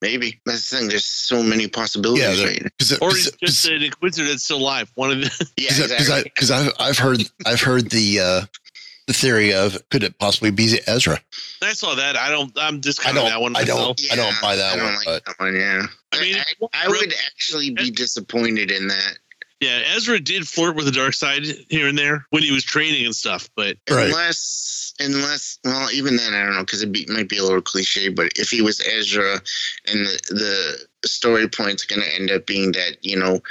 [0.01, 0.39] Maybe.
[0.45, 0.87] That's the thing.
[0.89, 2.69] There's so many possibilities Yeah, right now.
[2.77, 4.91] because Or he's just an Inquisitor that's still alive.
[4.95, 5.25] One of the
[5.57, 6.15] Yeah, because exactly.
[6.15, 8.41] I because I've I've heard I've heard the uh,
[9.07, 11.19] the theory of could it possibly be Ezra?
[11.63, 12.15] I saw that.
[12.15, 12.51] I don't.
[12.59, 14.95] I'm I discounting don't that one I don't I don't buy that I don't one.
[14.95, 15.81] like but that one, yeah.
[16.13, 19.17] I mean, I, I would actually be disappointed in that.
[19.59, 23.05] Yeah, Ezra did flirt with the dark side here and there when he was training
[23.05, 23.49] and stuff.
[23.55, 24.05] But Right.
[24.05, 27.61] Unless, unless, well, even then, I don't know, because it be, might be a little
[27.61, 29.33] cliche, but if he was Ezra
[29.87, 33.41] and the, the story point's going to end up being that, you know,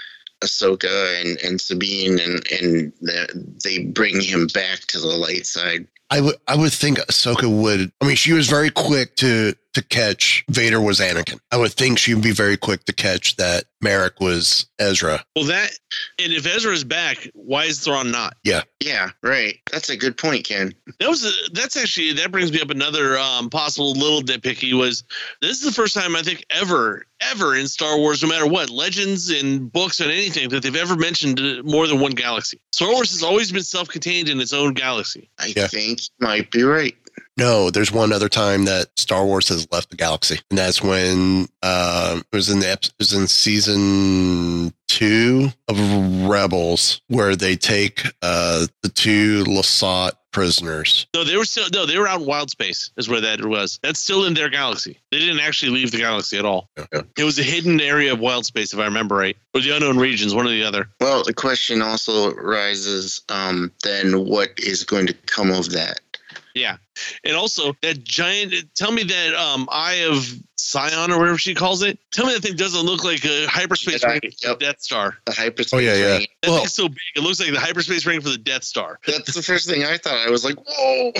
[0.42, 5.86] Ahsoka and, and Sabine and, and the, they bring him back to the light side.
[6.08, 7.90] I would I would think Ahsoka would.
[8.00, 11.38] I mean, she was very quick to to catch Vader was Anakin.
[11.52, 15.24] I would think she would be very quick to catch that Marrok was Ezra.
[15.36, 15.70] well, that
[16.18, 18.34] and if Ezra's back, why is Thrawn not?
[18.42, 19.58] Yeah, Yeah, right.
[19.70, 20.74] That's a good point, Ken.
[20.98, 25.04] That was a, that's actually that brings me up another um, possible little nitpicky was
[25.40, 28.68] this is the first time I think ever ever in Star Wars, no matter what
[28.70, 32.60] legends and books and anything that they've ever mentioned uh, more than one galaxy.
[32.72, 35.30] Star Wars has always been self-contained in its own galaxy.
[35.38, 35.66] I Yeah.
[35.68, 36.94] think you might be right.
[37.38, 41.48] No, there's one other time that Star Wars has left the galaxy, and that's when
[41.62, 45.78] uh, it was in the it was in season two of
[46.28, 51.06] Rebels where they take uh, the two Lasat prisoners.
[51.14, 52.90] No, they were still no, they were out in wild space.
[52.96, 53.80] Is where that was.
[53.82, 54.98] That's still in their galaxy.
[55.10, 56.68] They didn't actually leave the galaxy at all.
[56.78, 57.02] Okay.
[57.16, 59.98] It was a hidden area of wild space, if I remember right, or the unknown
[59.98, 60.88] regions, one or the other.
[61.00, 66.00] Well, the question also rises um, then what is going to come of that?
[66.56, 66.78] Yeah,
[67.24, 68.54] and also that giant.
[68.74, 70.26] Tell me that um, Eye of
[70.58, 71.98] Sion or whatever she calls it.
[72.12, 74.58] Tell me that thing doesn't look like a hyperspace Jedi, ring for the yep.
[74.58, 75.18] Death Star.
[75.26, 76.16] The hyperspace Oh, yeah, yeah.
[76.16, 76.26] ring.
[76.42, 76.96] That Well- thing's so big.
[77.14, 78.98] It looks like the hyperspace ring for the Death Star.
[79.06, 80.14] That's the first thing I thought.
[80.26, 81.12] I was like, whoa.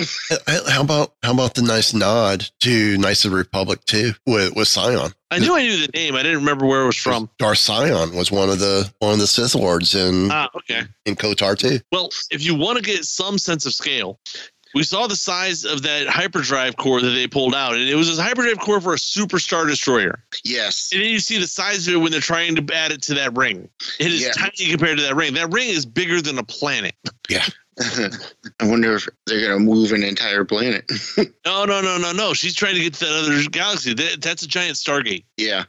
[0.67, 4.67] How about how about the nice nod to Knights of the Republic too with with
[4.67, 5.11] Sion?
[5.29, 6.15] I knew I knew the name.
[6.15, 7.29] I didn't remember where it was from.
[7.37, 10.81] Darth Sion was one of the one of the Sith Lords in Ah, okay.
[11.05, 11.79] in KOTOR too.
[11.91, 14.19] Well, if you want to get some sense of scale,
[14.73, 18.17] we saw the size of that hyperdrive core that they pulled out, and it was
[18.17, 20.23] a hyperdrive core for a super star destroyer.
[20.43, 20.91] Yes.
[20.93, 23.13] And then you see the size of it when they're trying to add it to
[23.15, 23.69] that ring.
[23.99, 24.31] It is Yeah.
[24.33, 25.33] tiny compared to that ring.
[25.33, 26.95] That ring is bigger than a planet.
[27.29, 27.45] Yeah.
[28.59, 30.91] I wonder if they're going to move an entire planet.
[31.45, 32.33] No, no, no, no, no.
[32.33, 33.93] She's trying to get to that other galaxy.
[33.93, 35.23] That, that's a giant Stargate.
[35.37, 35.63] yeah.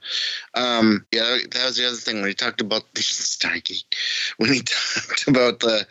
[0.55, 3.85] Um, yeah, that was the other thing when he talked about the Stargate.
[4.39, 5.87] When he talked about the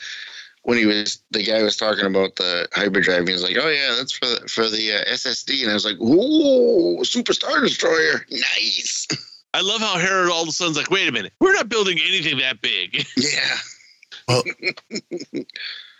[0.67, 3.95] when he was the guy was talking about the hyperdrive, he was like, "Oh yeah,
[3.97, 8.25] that's for the, for the uh, SSD," and I was like, "Ooh, Super Star Destroyer,
[8.29, 9.07] nice."
[9.53, 11.97] I love how Hera all of a sudden's like, wait a minute, we're not building
[12.05, 13.07] anything that big.
[13.17, 13.57] Yeah,
[14.27, 14.43] Well,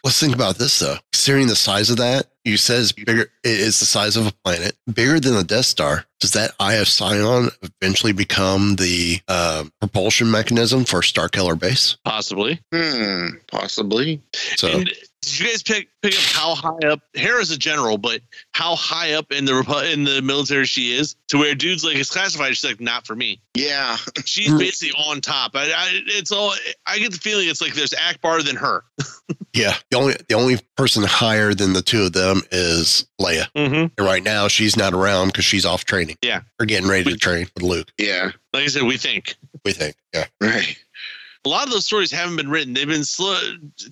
[0.04, 0.98] let's think about this though.
[1.12, 3.24] Considering the size of that, you said it's bigger.
[3.44, 6.06] It is the size of a planet, bigger than the Death Star.
[6.20, 11.98] Does that Eye of Sion eventually become the um, propulsion mechanism for Starkiller Base?
[12.06, 12.62] Possibly.
[12.74, 14.22] hmm, possibly.
[14.56, 14.92] So And
[15.22, 19.14] did you guys pick pick up how high up Hera's a general, but how high
[19.14, 22.56] up in the in the military she is to where dudes like it's classified.
[22.56, 23.42] She's like, not for me.
[23.56, 25.52] Yeah, She's basically on top.
[25.56, 26.54] I, I it's all.
[26.86, 28.84] I get the feeling it's like there's Ackbar than her.
[29.54, 33.48] yeah, the only the only person higher than the two of them is Leia.
[33.56, 33.74] Mm-hmm.
[33.98, 36.18] And right now, she's not around because she's off training.
[36.22, 36.42] Yeah.
[36.60, 37.92] or getting ready to train with Luke.
[37.98, 39.36] yeah, Like I said, we think.
[39.66, 39.96] We think.
[40.14, 40.26] Yeah.
[40.40, 40.78] right.
[41.48, 42.74] A lot of those stories haven't been written.
[42.74, 43.40] They've been slow,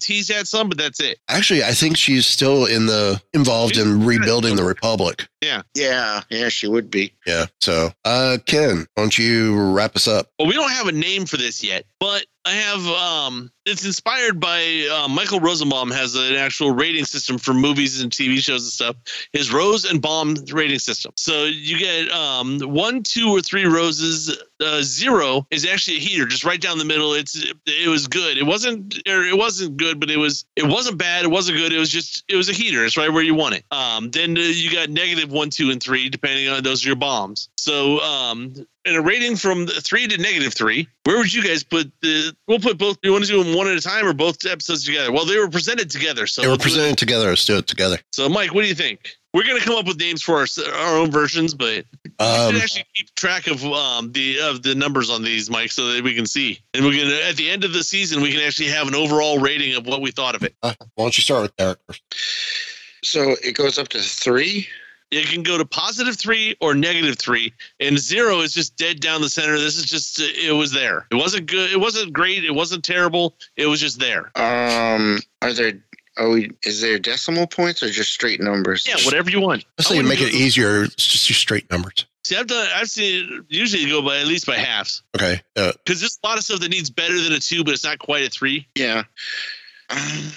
[0.02, 1.20] teased at some, but that's it.
[1.30, 5.26] Actually, I think she's still in the involved in rebuilding the Republic.
[5.40, 7.14] Yeah, yeah, yeah, she would be.
[7.26, 7.46] Yeah.
[7.62, 10.30] So, uh, Ken, why don't you wrap us up?
[10.38, 12.86] Well, we don't have a name for this yet, but I have.
[12.88, 18.12] Um, it's inspired by uh, Michael Rosenbaum has an actual rating system for movies and
[18.12, 18.96] TV shows and stuff.
[19.34, 21.14] His rose and bomb rating system.
[21.18, 24.38] So you get um, one, two, or three roses.
[24.64, 27.14] Uh, zero is actually a heater, just right down the middle.
[27.16, 28.38] It's it was good.
[28.38, 31.26] It wasn't or it wasn't good, but it was it wasn't bad.
[31.26, 31.74] It wasn't good.
[31.74, 32.86] It was just it was a heater.
[32.86, 33.66] It's right where you want it.
[33.72, 36.96] Um, then uh, you got negative one, two, and three, depending on those are your
[36.96, 37.15] bombs.
[37.58, 38.54] So um,
[38.86, 40.88] and a rating from three to negative three.
[41.04, 42.36] Where would you guys put the?
[42.48, 42.98] We'll put both.
[43.04, 45.12] You want to do them one at a time or both episodes together?
[45.12, 47.30] Well, they were presented together, so They were we'll do presented together.
[47.30, 48.00] Let's do it together.
[48.12, 49.16] So, Mike, what do you think?
[49.34, 52.62] We're gonna come up with names for our, our own versions, but we Um, should
[52.64, 56.16] actually keep track of um, the of the numbers on these, Mike, so that we
[56.16, 56.60] can see.
[56.74, 59.40] And we can at the end of the season, we can actually have an overall
[59.40, 60.56] rating of what we thought of it.
[60.64, 62.02] uh, why don't you start with Derek first?
[63.04, 64.68] So it goes up to three.
[65.12, 69.22] It can go to positive three or negative three, and zero is just dead down
[69.22, 69.58] the center.
[69.58, 71.06] This is just it was there.
[71.12, 71.72] It wasn't good.
[71.72, 72.44] It wasn't great.
[72.44, 73.36] It wasn't terrible.
[73.56, 74.32] It was just there.
[74.36, 75.74] Um, are there?
[76.18, 76.52] Are we?
[76.64, 78.86] Is there decimal points or just straight numbers?
[78.88, 79.66] Yeah, whatever you want.
[79.78, 80.84] Let's I say wouldn't make it go- easier.
[80.86, 82.06] It's just do straight numbers.
[82.24, 82.68] See, I've done.
[82.76, 85.40] I've seen it usually go by at least by halves Okay.
[85.56, 87.84] Uh, because there's a lot of stuff that needs better than a two, but it's
[87.84, 88.68] not quite a three.
[88.76, 89.04] Yeah.
[89.90, 90.32] Um,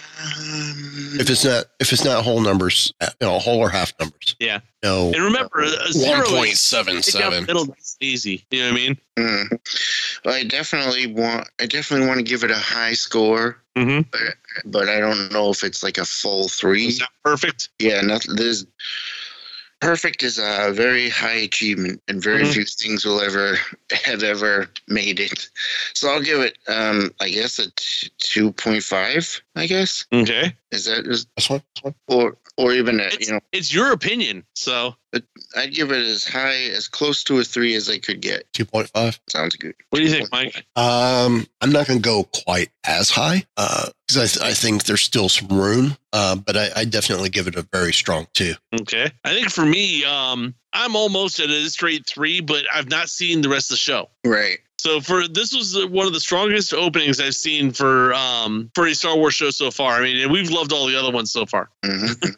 [1.20, 4.36] if it's not if it's not whole numbers, uh, you know, whole or half numbers.
[4.38, 4.60] Yeah.
[4.82, 5.06] No.
[5.14, 7.44] And remember, a a zero One is point seven right down the seven.
[7.46, 7.72] middle.
[7.78, 8.44] It's easy.
[8.50, 8.98] You know what I mean?
[9.18, 9.58] mm.
[10.24, 11.48] Well, I definitely want.
[11.60, 14.10] I definitely want to give it a high score, Mm-hmm.
[14.66, 16.86] but I don't know if it's like a full three.
[16.88, 17.68] Is that perfect?
[17.78, 18.34] Yeah, nothing.
[18.36, 18.66] There's
[19.80, 22.52] perfect is a very high achievement, and very Mhm.
[22.52, 23.58] few things will ever
[24.04, 25.48] have ever made it.
[25.94, 29.40] So I'll give it, um, I guess, a t- two point five.
[29.56, 30.54] I guess Okay.
[30.70, 31.62] Is that is This one.
[31.74, 31.94] This one.
[32.08, 34.44] or or even a, It's, you know it's your opinion.
[34.54, 34.96] So,
[35.56, 38.44] I'd give it as high as close to a three as I could get.
[38.52, 39.18] Two point five.
[39.28, 39.74] Sounds good.
[39.90, 40.66] what do you think, Mike?
[40.76, 45.02] Um, I'm not going to go quite as high because I, th- I think there's
[45.02, 45.96] still some room.
[46.12, 48.54] Uh, but I, I definitely give it a very strong two.
[48.80, 49.10] Okay.
[49.24, 53.40] I think for me, um, I'm almost at a straight three, but I've not seen
[53.40, 54.10] the rest of the show.
[54.24, 54.58] Right.
[54.78, 58.94] So for this was one of the strongest openings I've seen for um for a
[58.94, 59.94] Star Wars show so far.
[59.94, 61.68] I mean, and we've loved all the other ones so far.
[61.84, 62.06] hmm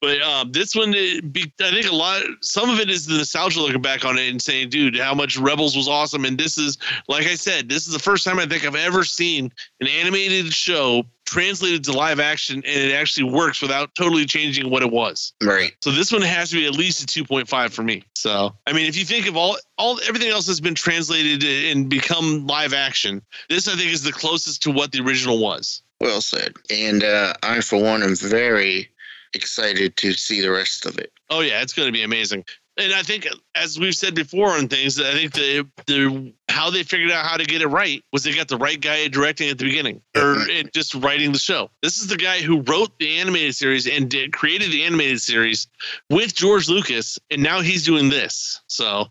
[0.00, 3.60] But um, this one, be, I think a lot, some of it is the nostalgia
[3.60, 6.24] looking back on it and saying, dude, how much Rebels was awesome.
[6.24, 6.78] And this is,
[7.08, 10.52] like I said, this is the first time I think I've ever seen an animated
[10.52, 15.32] show translated to live action and it actually works without totally changing what it was.
[15.42, 15.72] Right.
[15.82, 18.02] So this one has to be at least a 2.5 for me.
[18.14, 21.88] So I mean, if you think of all all everything else has been translated and
[21.88, 25.82] become live action, this I think is the closest to what the original was.
[26.00, 26.54] Well said.
[26.70, 28.88] And uh, I, for one, am very
[29.34, 31.12] excited to see the rest of it.
[31.30, 32.44] Oh yeah, it's going to be amazing.
[32.76, 33.26] And I think,
[33.56, 37.36] as we've said before on things, I think the the how they figured out how
[37.36, 40.36] to get it right was they got the right guy directing at the beginning or
[40.50, 41.70] and just writing the show.
[41.82, 45.68] This is the guy who wrote the animated series and did, created the animated series
[46.10, 48.60] with George Lucas, and now he's doing this.
[48.66, 49.06] So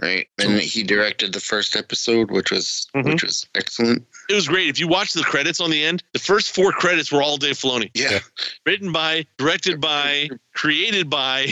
[0.00, 0.26] Right.
[0.38, 3.12] And he directed the first episode, which was Mhm.
[3.12, 4.06] which was excellent.
[4.30, 4.68] it was great.
[4.68, 7.58] If you watch the credits on the end, the first four credits were all Dave
[7.58, 7.90] Filoni.
[7.94, 8.20] Yeah.
[8.64, 11.48] Written by, directed by, created by.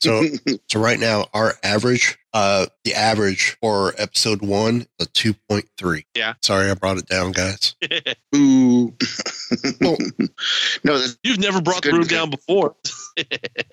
[0.00, 0.22] So,
[0.70, 6.04] so right now, our average, uh, the average for episode one, a two point three.
[6.14, 6.34] Yeah.
[6.42, 7.74] Sorry, I brought it down, guys.
[8.36, 8.94] Ooh.
[9.80, 9.96] Well-
[10.82, 12.74] no, that's You've never brought the Good, room down before.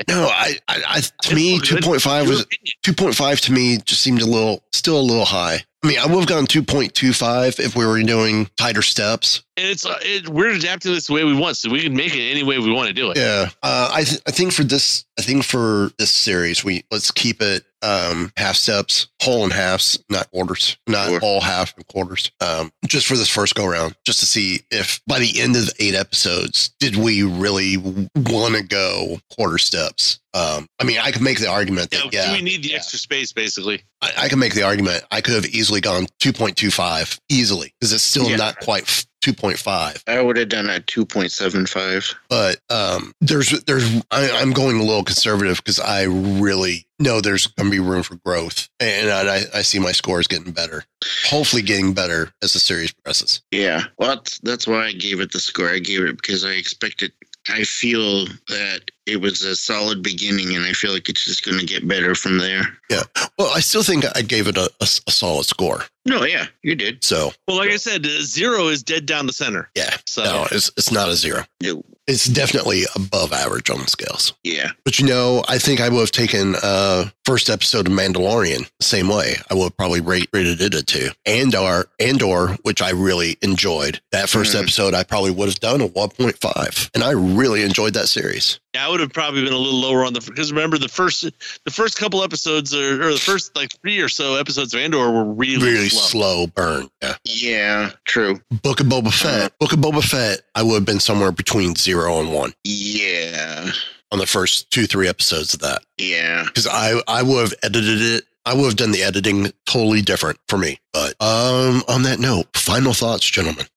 [0.07, 1.83] No, I, I, I to me, It's two good.
[1.83, 2.45] point was
[2.83, 5.59] two point five to me just seemed a little, still a little high.
[5.83, 8.83] I mean, I would have gone two point two five if we were doing tighter
[8.83, 9.41] steps.
[9.57, 12.13] and it's uh, it, we're adapting this the way we want, so we can make
[12.15, 13.17] it any way we want to do it.
[13.17, 17.09] Yeah, uh, I th- I think for this, I think for this series, we let's
[17.09, 21.19] keep it um half steps, whole and halves, not quarters, not Sure.
[21.21, 22.31] all half and quarters.
[22.41, 25.65] Um, just for this first go round, just to see if by the end of
[25.67, 30.19] the eight episodes, did we really want to go quarter steps?
[30.33, 32.77] Um, I mean, I could make the argument that yeah, do we need the yeah.
[32.77, 33.81] extra space, basically?
[34.01, 37.19] I, I can make the argument I could have easily gone two point two five
[37.29, 38.37] easily because it's still Yeah.
[38.37, 40.03] not quite two point five.
[40.07, 42.13] I would have done a two point seven five.
[42.29, 47.47] but um, there's there's I, I'm going a little conservative because I really know there's
[47.47, 50.83] going to be room for growth, and I, I see my scores getting better.
[51.25, 53.41] Hopefully, getting better as the series progresses.
[53.51, 53.85] Yeah.
[53.97, 55.69] Well, that's, that's why I gave it the score.
[55.69, 57.11] I gave it because I expected.
[57.49, 61.59] I feel that it was a solid beginning, and I feel like it's just going
[61.59, 62.63] to get better from there.
[62.89, 63.03] Yeah.
[63.37, 65.83] Well, I still think I gave it a, a, a solid score.
[66.05, 67.03] No, yeah, you did.
[67.03, 69.69] So Well, like I said, uh, zero is dead down the center.
[69.75, 71.43] yeah, So no, it's it's not a zero.
[71.61, 71.83] No.
[72.07, 74.33] It's definitely above average on the scales.
[74.43, 74.71] Yeah.
[74.83, 78.83] But you know, I think I would have taken uh first episode of Mandalorian the
[78.85, 79.35] same way.
[79.51, 81.09] I would have probably rate, rated it a two.
[81.27, 84.01] Andor, Andor, which I really enjoyed.
[84.11, 84.59] That 1st Mhm.
[84.63, 88.09] episode, I probably would have done a one point five, and I really enjoyed that
[88.09, 88.59] series.
[88.73, 91.23] yeah, I would have probably been a little lower on the because remember the first
[91.65, 95.11] the first couple episodes or, or the first like three or so episodes of Andor
[95.11, 96.01] were really, Really slow.
[96.01, 96.89] slow burn.
[97.01, 97.15] Yeah.
[97.25, 97.91] Yeah.
[98.05, 98.39] True.
[98.63, 99.57] Book of Boba Fett.
[99.59, 100.41] Book of Boba Fett.
[100.55, 103.71] I would have been somewhere between zero and one Yeah.
[104.11, 106.43] on the first two three episodes of that Yeah.
[106.45, 108.25] because I I would have edited it.
[108.43, 110.79] I would have done the editing totally different for me.
[110.93, 113.67] But um, on that note, final thoughts, gentlemen.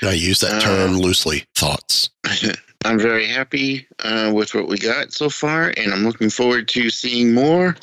[0.00, 1.44] And I use that Uh, term loosely.
[1.56, 2.10] Thoughts.
[2.86, 6.88] I'm very happy uh, with what we got so far, and I'm looking forward to
[6.90, 7.76] seeing more.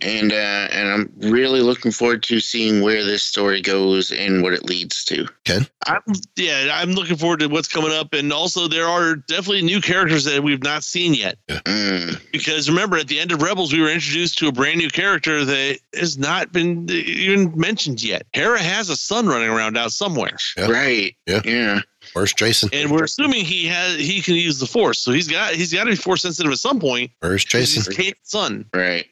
[0.00, 4.52] And uh, and I'm really looking forward to seeing where this story goes and what
[4.52, 5.28] it leads to.
[5.48, 5.64] Okay.
[5.86, 6.00] I'm,
[6.34, 10.24] yeah, I'm looking forward to what's coming up, and also there are definitely new characters
[10.24, 11.38] that we've not seen yet.
[11.48, 14.90] Mm, Because remember, at the end of Rebels, we were introduced to a brand new
[14.90, 18.26] character that has not been even mentioned yet.
[18.32, 20.66] Hera has a son running around out somewhere, Yeah.
[20.68, 21.14] Right.
[21.26, 21.42] Yeah.
[21.44, 21.80] Yeah.
[22.14, 22.68] Where's Jacen?
[22.72, 25.84] and we're assuming he has he can use the Force, so he's got he's got
[25.84, 27.10] to be Force sensitive at some point.
[27.20, 27.86] Where's 'cause Jacen?
[27.86, 29.06] He's Kate's son, Right.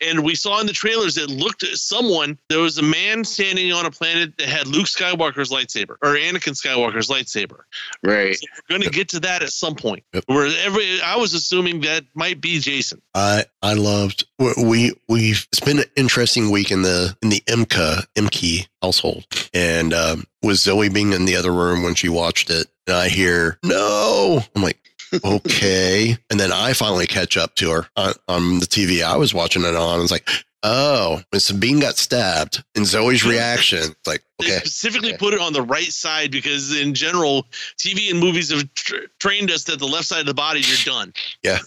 [0.00, 2.38] And we saw in the trailers it looked at someone.
[2.48, 6.54] There was a man standing on a planet that had Luke Skywalker's lightsaber or Anakin
[6.54, 7.60] Skywalker's lightsaber.
[8.02, 8.36] Right.
[8.36, 10.04] So we're going to get to that at some point.
[10.12, 10.24] Yep.
[10.26, 13.00] Where every I was assuming that might be Jacen.
[13.14, 18.06] I I loved we we've it's been an interesting week in the in the MK
[18.14, 22.68] MK household and um, with Zoe being in the other room when she watched it
[22.86, 24.78] and I hear no I'm like
[25.24, 29.34] okay and then I finally catch up to her on, on the TV I was
[29.34, 30.28] watching it on I was like
[30.62, 35.18] oh when Sabine got stabbed and Zoe's reaction it's like They specifically Okay.
[35.18, 37.46] put it on the right side because, in general,
[37.78, 40.78] TV and movies have tr- trained us that the left side of the body, you're
[40.94, 41.12] done.
[41.42, 41.58] Yeah.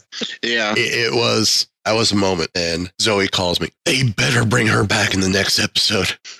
[0.44, 4.84] it, it was that was a moment and Zoe calls me they better bring her
[4.86, 6.18] back in the next episode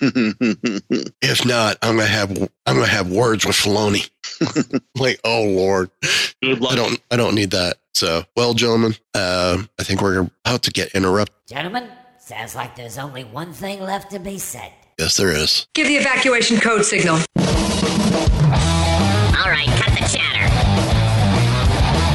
[1.22, 2.30] If not, I'm gonna have
[2.66, 4.08] I'm gonna have words with Filoni.
[4.96, 5.90] like, oh Lord,
[6.42, 6.72] Good luck.
[6.72, 7.78] I don't I don't need that.
[7.94, 11.34] So, well, gentlemen, uh, I think we're about to get interrupted.
[11.48, 11.88] Gentlemen,
[12.18, 14.72] sounds like there's only one thing left to be said.
[14.98, 15.66] Yes, there is.
[15.74, 17.16] Give the evacuation code signal.
[17.16, 17.22] All
[19.50, 19.93] right, cut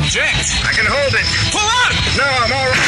[0.09, 0.29] the chatter.
[0.29, 0.65] Eject.
[0.65, 1.25] I can hold it.
[1.51, 1.93] Pull out.
[2.17, 2.79] No, I'm all right.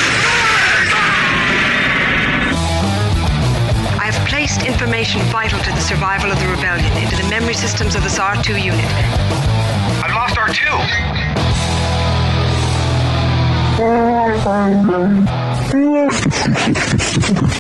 [4.00, 7.96] I have placed information vital to the survival of the rebellion into the memory systems
[7.96, 8.86] of this R2 unit.
[10.04, 10.62] I've lost R2.